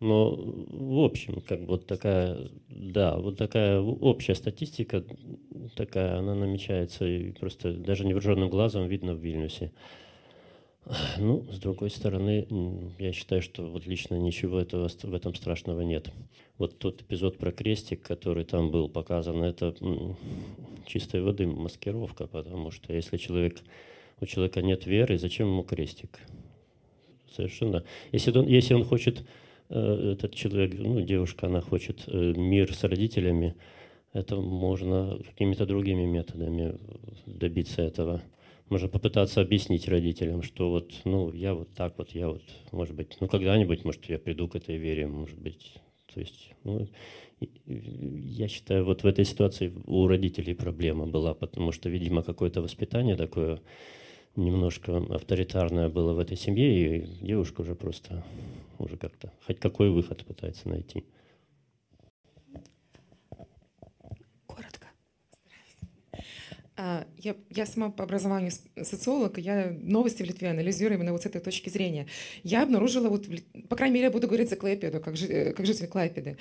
Но, 0.00 0.34
в 0.34 1.04
общем, 1.04 1.40
как 1.40 1.60
бы 1.60 1.66
вот 1.66 1.86
такая, 1.86 2.50
да, 2.68 3.16
вот 3.16 3.38
такая 3.38 3.80
общая 3.80 4.34
статистика, 4.34 5.04
такая, 5.74 6.18
она 6.18 6.34
намечается, 6.34 7.06
и 7.06 7.32
просто 7.32 7.72
даже 7.72 8.04
невооруженным 8.04 8.50
глазом 8.50 8.88
видно 8.88 9.14
в 9.14 9.20
Вильнюсе. 9.20 9.72
Ну, 11.18 11.44
с 11.50 11.58
другой 11.58 11.90
стороны, 11.90 12.46
я 12.98 13.12
считаю, 13.12 13.42
что 13.42 13.66
вот 13.66 13.86
лично 13.86 14.14
ничего 14.16 14.60
этого, 14.60 14.88
в 14.88 15.14
этом 15.14 15.34
страшного 15.34 15.80
нет. 15.80 16.12
Вот 16.58 16.78
тот 16.78 17.02
эпизод 17.02 17.36
про 17.36 17.52
крестик, 17.52 18.02
который 18.02 18.44
там 18.44 18.70
был 18.70 18.88
показан, 18.88 19.42
это 19.42 19.74
чистой 20.86 21.20
воды 21.20 21.46
маскировка, 21.46 22.26
потому 22.26 22.70
что 22.70 22.92
если 22.94 23.18
человек, 23.18 23.60
у 24.20 24.26
человека 24.26 24.62
нет 24.62 24.86
веры, 24.86 25.18
зачем 25.18 25.48
ему 25.48 25.62
крестик? 25.62 26.18
Совершенно. 27.30 27.84
Если 28.12 28.36
он, 28.36 28.46
если 28.46 28.72
он 28.72 28.84
хочет, 28.84 29.26
э, 29.68 30.12
этот 30.12 30.34
человек, 30.34 30.74
ну, 30.78 31.00
девушка, 31.02 31.46
она 31.46 31.60
хочет 31.60 32.04
э, 32.06 32.32
мир 32.36 32.72
с 32.72 32.84
родителями, 32.84 33.54
это 34.14 34.36
можно 34.36 35.18
какими-то 35.26 35.66
другими 35.66 36.06
методами 36.06 36.78
добиться 37.26 37.82
этого 37.82 38.22
можно 38.68 38.88
попытаться 38.88 39.40
объяснить 39.40 39.88
родителям, 39.88 40.42
что 40.42 40.70
вот, 40.70 40.92
ну, 41.04 41.32
я 41.32 41.54
вот 41.54 41.72
так 41.74 41.96
вот, 41.98 42.10
я 42.10 42.28
вот, 42.28 42.42
может 42.72 42.94
быть, 42.94 43.16
ну, 43.20 43.28
когда-нибудь, 43.28 43.84
может, 43.84 44.04
я 44.06 44.18
приду 44.18 44.48
к 44.48 44.56
этой 44.56 44.76
вере, 44.76 45.06
может 45.06 45.38
быть, 45.38 45.74
то 46.16 46.20
есть, 46.20 46.54
ну, 46.64 46.88
я 47.66 48.48
считаю, 48.48 48.86
вот 48.86 49.02
в 49.02 49.06
этой 49.06 49.26
ситуации 49.26 49.70
у 49.84 50.06
родителей 50.06 50.54
проблема 50.54 51.06
была, 51.06 51.34
потому 51.34 51.72
что, 51.72 51.90
видимо, 51.90 52.22
какое-то 52.22 52.62
воспитание 52.62 53.16
такое 53.16 53.60
немножко 54.34 54.96
авторитарное 55.10 55.90
было 55.90 56.14
в 56.14 56.18
этой 56.18 56.38
семье, 56.38 57.00
и 57.00 57.06
девушка 57.20 57.60
уже 57.60 57.74
просто, 57.74 58.24
уже 58.78 58.96
как-то, 58.96 59.30
хоть 59.46 59.60
какой 59.60 59.90
выход 59.90 60.24
пытается 60.24 60.70
найти. 60.70 61.04
А, 63.30 63.44
Я, 66.76 67.36
я 67.50 67.64
сама 67.64 67.90
по 67.90 68.04
образованию 68.04 68.52
социолог, 68.82 69.38
я 69.38 69.74
новости 69.80 70.22
в 70.22 70.26
Литве 70.26 70.50
анализирую 70.50 70.98
именно 70.98 71.12
вот 71.12 71.22
с 71.22 71.26
этой 71.26 71.40
точки 71.40 71.70
зрения. 71.70 72.06
Я 72.42 72.62
обнаружила, 72.62 73.08
вот, 73.08 73.26
по 73.70 73.76
крайней 73.76 73.94
мере, 73.94 74.04
я 74.06 74.10
буду 74.10 74.26
говорить 74.26 74.50
за 74.50 74.56
Клайпеду, 74.56 75.00
как, 75.00 75.14
э, 75.22 75.52
как 75.54 75.64
житель 75.64 75.86
Клайпеды. 75.86 76.36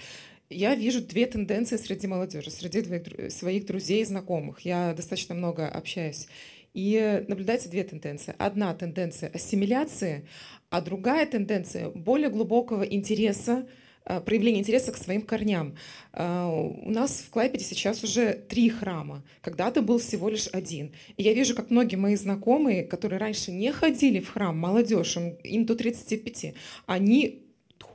Я 0.49 0.75
вижу 0.75 1.01
две 1.01 1.25
тенденции 1.25 1.77
среди 1.77 2.07
молодежи, 2.07 2.51
среди 2.51 2.81
двоих 2.81 3.31
своих 3.31 3.65
друзей 3.65 4.01
и 4.01 4.05
знакомых. 4.05 4.59
Я 4.61 4.93
достаточно 4.93 5.35
много 5.35 5.69
общаюсь. 5.69 6.27
И 6.73 7.23
наблюдается 7.29 7.69
две 7.69 7.85
тенденции. 7.85 8.35
Одна 8.37 8.73
тенденция 8.73 9.29
ассимиляции, 9.29 10.27
а 10.69 10.81
другая 10.81 11.25
тенденция 11.25 11.89
более 11.89 12.29
глубокого 12.29 12.83
интереса, 12.83 13.65
а, 14.05 14.21
проявления 14.21 14.59
интереса 14.59 14.91
к 14.91 14.97
своим 14.97 15.23
корням. 15.23 15.75
А, 16.13 16.47
У 16.47 16.89
нас 16.89 17.23
в 17.27 17.29
Клайпеде 17.31 17.65
сейчас 17.65 18.03
уже 18.03 18.33
три 18.33 18.69
храма. 18.69 19.23
Когда-то 19.41 19.81
был 19.81 19.97
всего 19.97 20.29
лишь 20.29 20.47
один. 20.53 20.93
И 21.17 21.23
я 21.23 21.33
вижу, 21.33 21.55
как 21.55 21.71
многие 21.71 21.95
мои 21.95 22.15
знакомые, 22.15 22.83
которые 22.83 23.19
раньше 23.19 23.51
не 23.51 23.71
ходили 23.71 24.19
в 24.19 24.29
храм, 24.29 24.57
молодежь, 24.57 25.17
им, 25.17 25.35
им 25.43 25.65
до 25.65 25.75
35, 25.75 26.53
они 26.85 27.44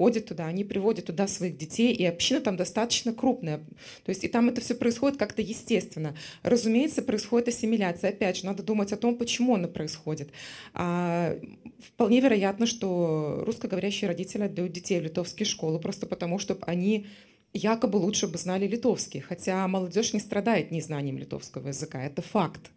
ходят 0.00 0.24
туда, 0.24 0.46
они 0.46 0.64
приводят 0.64 1.04
туда 1.04 1.28
своих 1.28 1.58
детей, 1.58 1.92
и 1.92 2.06
община 2.06 2.40
там 2.40 2.56
достаточно 2.56 3.12
крупная. 3.12 3.58
То 3.58 4.08
есть 4.08 4.24
и 4.24 4.28
там 4.28 4.48
это 4.48 4.62
все 4.62 4.74
происходит 4.74 5.18
как-то 5.18 5.42
естественно. 5.42 6.16
Разумеется, 6.42 7.02
происходит 7.02 7.48
ассимиляция. 7.48 8.08
Опять 8.08 8.38
же, 8.38 8.46
надо 8.46 8.62
думать 8.62 8.94
о 8.94 8.96
том, 8.96 9.14
почему 9.14 9.56
она 9.56 9.68
происходит. 9.68 10.30
А, 10.72 11.38
вполне 11.86 12.20
вероятно, 12.20 12.64
что 12.64 13.42
русскоговорящие 13.44 14.08
родители 14.08 14.44
отдают 14.44 14.72
детей 14.72 15.00
в 15.00 15.02
литовские 15.02 15.44
школы 15.44 15.78
просто 15.78 16.06
потому, 16.06 16.38
чтобы 16.38 16.62
они 16.64 17.06
якобы 17.52 17.96
лучше 17.96 18.26
бы 18.26 18.38
знали 18.38 18.66
литовский. 18.66 19.20
Хотя 19.20 19.66
молодежь 19.68 20.12
не 20.12 20.20
страдает 20.20 20.70
незнанием 20.70 21.18
литовского 21.18 21.68
языка. 21.68 22.02
Это 22.02 22.22
факт. 22.22 22.70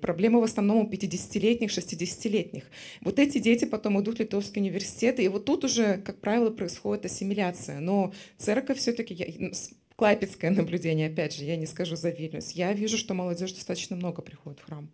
Проблема 0.00 0.40
в 0.40 0.44
основном 0.44 0.86
у 0.86 0.90
50-летних, 0.90 1.70
60-летних. 1.70 2.64
Вот 3.00 3.18
эти 3.18 3.38
дети 3.38 3.64
потом 3.64 4.00
идут 4.00 4.16
в 4.16 4.20
литовские 4.20 4.62
университеты, 4.62 5.24
и 5.24 5.28
вот 5.28 5.44
тут 5.44 5.64
уже, 5.64 5.98
как 5.98 6.20
правило, 6.20 6.50
происходит 6.50 7.04
ассимиляция. 7.04 7.80
Но 7.80 8.12
церковь 8.36 8.78
все-таки, 8.78 9.52
клайпецкое 9.96 10.50
наблюдение, 10.52 11.08
опять 11.08 11.34
же, 11.34 11.44
я 11.44 11.56
не 11.56 11.66
скажу 11.66 11.96
за 11.96 12.10
Вильнюс, 12.10 12.52
я 12.52 12.72
вижу, 12.72 12.96
что 12.96 13.14
молодежь 13.14 13.52
достаточно 13.52 13.96
много 13.96 14.22
приходит 14.22 14.60
в 14.60 14.64
храм. 14.64 14.90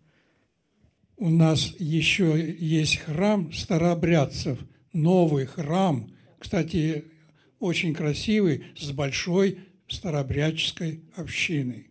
У 1.17 1.29
нас 1.29 1.73
еще 1.79 2.53
есть 2.59 2.97
храм 2.97 3.53
старообрядцев, 3.53 4.59
новый 4.91 5.45
храм, 5.45 6.11
кстати, 6.39 7.05
очень 7.59 7.93
красивый, 7.93 8.65
с 8.77 8.91
большой 8.91 9.59
старообрядческой 9.87 11.01
общиной. 11.15 11.89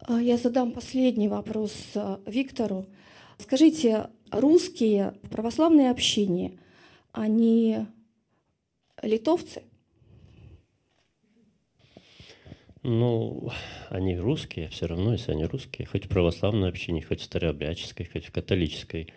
А, 0.00 0.20
Я 0.20 0.36
задам 0.36 0.72
последний 0.72 1.28
вопрос 1.28 1.74
а, 1.94 2.20
Виктору. 2.26 2.86
Скажите, 3.38 4.08
русские 4.30 5.14
в 5.22 5.30
православной 5.30 5.90
общине, 5.90 6.58
они 7.12 7.86
литовцы? 9.02 9.62
Ну, 12.82 13.50
они 13.90 14.16
русские, 14.16 14.68
все 14.68 14.86
равно, 14.86 15.12
если 15.12 15.32
они 15.32 15.44
русские, 15.44 15.88
хоть 15.88 16.04
в 16.04 16.08
православной 16.08 16.68
общине, 16.68 17.02
хоть 17.02 17.20
в 17.20 17.24
старообрядческой, 17.24 18.06
хоть 18.06 18.26
в 18.26 18.32
католической. 18.32 19.12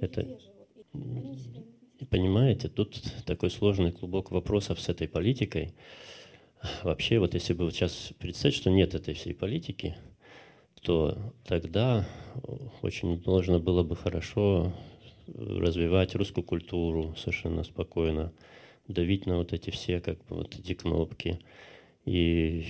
это, 0.00 0.20
И 0.20 1.67
понимаете, 2.06 2.68
тут 2.68 3.02
такой 3.26 3.50
сложный 3.50 3.92
клубок 3.92 4.30
вопросов 4.30 4.80
с 4.80 4.88
этой 4.88 5.08
политикой. 5.08 5.74
Вообще, 6.82 7.18
вот 7.18 7.34
если 7.34 7.54
бы 7.54 7.70
сейчас 7.70 8.12
представить, 8.18 8.56
что 8.56 8.70
нет 8.70 8.94
этой 8.94 9.14
всей 9.14 9.34
политики, 9.34 9.96
то 10.82 11.18
тогда 11.44 12.06
очень 12.82 13.22
можно 13.24 13.58
было 13.58 13.82
бы 13.82 13.96
хорошо 13.96 14.72
развивать 15.34 16.14
русскую 16.14 16.44
культуру 16.44 17.14
совершенно 17.16 17.62
спокойно, 17.62 18.32
давить 18.86 19.26
на 19.26 19.36
вот 19.36 19.52
эти 19.52 19.70
все, 19.70 20.00
как 20.00 20.18
бы, 20.26 20.36
вот 20.36 20.58
эти 20.58 20.74
кнопки. 20.74 21.38
И, 22.06 22.64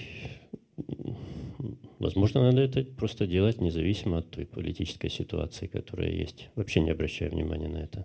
возможно, 1.99 2.43
надо 2.43 2.61
это 2.63 2.83
просто 2.83 3.27
делать 3.27 3.61
независимо 3.61 4.19
от 4.19 4.31
той 4.31 4.47
политической 4.47 5.11
ситуации, 5.11 5.67
которая 5.67 6.11
есть, 6.11 6.49
вообще 6.57 6.81
не 6.81 6.91
обращая 6.91 7.31
внимания 7.31 7.69
на 7.69 7.79
это. 7.79 8.05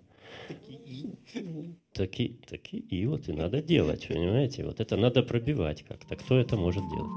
Таки, 1.92 2.40
таки 2.48 2.78
и 2.78 3.06
вот 3.06 3.28
и 3.28 3.32
надо 3.32 3.62
делать, 3.62 4.08
понимаете? 4.08 4.64
Вот 4.64 4.80
это 4.80 4.96
надо 4.96 5.22
пробивать 5.22 5.82
как-то. 5.82 6.16
Кто 6.16 6.36
это 6.36 6.56
может 6.56 6.82
делать? 6.88 7.10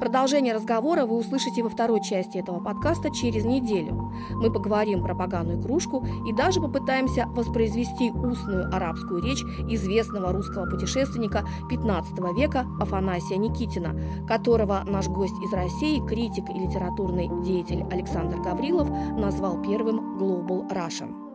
Продолжение 0.00 0.54
разговора 0.54 1.06
вы 1.06 1.16
услышите 1.16 1.62
во 1.62 1.68
второй 1.68 2.00
части 2.02 2.38
этого 2.38 2.60
подкаста 2.60 3.10
через 3.10 3.44
неделю. 3.44 4.12
Мы 4.32 4.52
поговорим 4.52 5.02
про 5.02 5.14
поганую 5.14 5.60
кружку 5.60 6.06
и 6.28 6.32
даже 6.32 6.60
попытаемся 6.60 7.26
воспроизвести 7.26 8.10
устную 8.10 8.72
арабскую 8.74 9.22
речь 9.22 9.42
известного 9.68 10.32
русского 10.32 10.70
путешественника 10.70 11.44
XV 11.70 12.34
века 12.36 12.66
Афанасия 12.80 13.38
Никитина, 13.38 13.96
которого 14.28 14.84
наш 14.86 15.08
гость 15.08 15.38
из 15.44 15.52
России, 15.52 16.06
критик 16.06 16.48
и 16.50 16.58
литературный 16.58 17.28
деятель 17.44 17.84
Александр 17.90 18.40
Гаврилов 18.40 18.88
назвал 19.18 19.60
первым 19.62 20.18
Global 20.18 20.70
Russian. 20.70 21.27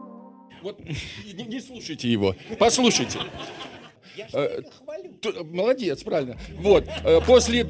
Вот 0.63 0.79
не, 0.79 1.43
не 1.43 1.59
слушайте 1.59 2.09
его, 2.09 2.35
послушайте. 2.57 3.19
Э, 4.31 4.61
т- 5.21 5.43
Молодец, 5.43 6.03
правильно. 6.03 6.37
Вот, 6.59 6.87
э, 7.03 7.19
после 7.27 7.65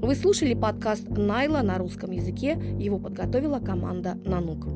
Вы 0.00 0.14
слушали 0.14 0.54
подкаст 0.54 1.08
Найла 1.08 1.62
на 1.62 1.78
русском 1.78 2.10
языке. 2.12 2.52
Его 2.78 2.98
подготовила 2.98 3.58
команда 3.58 4.14
Нанук. 4.24 4.66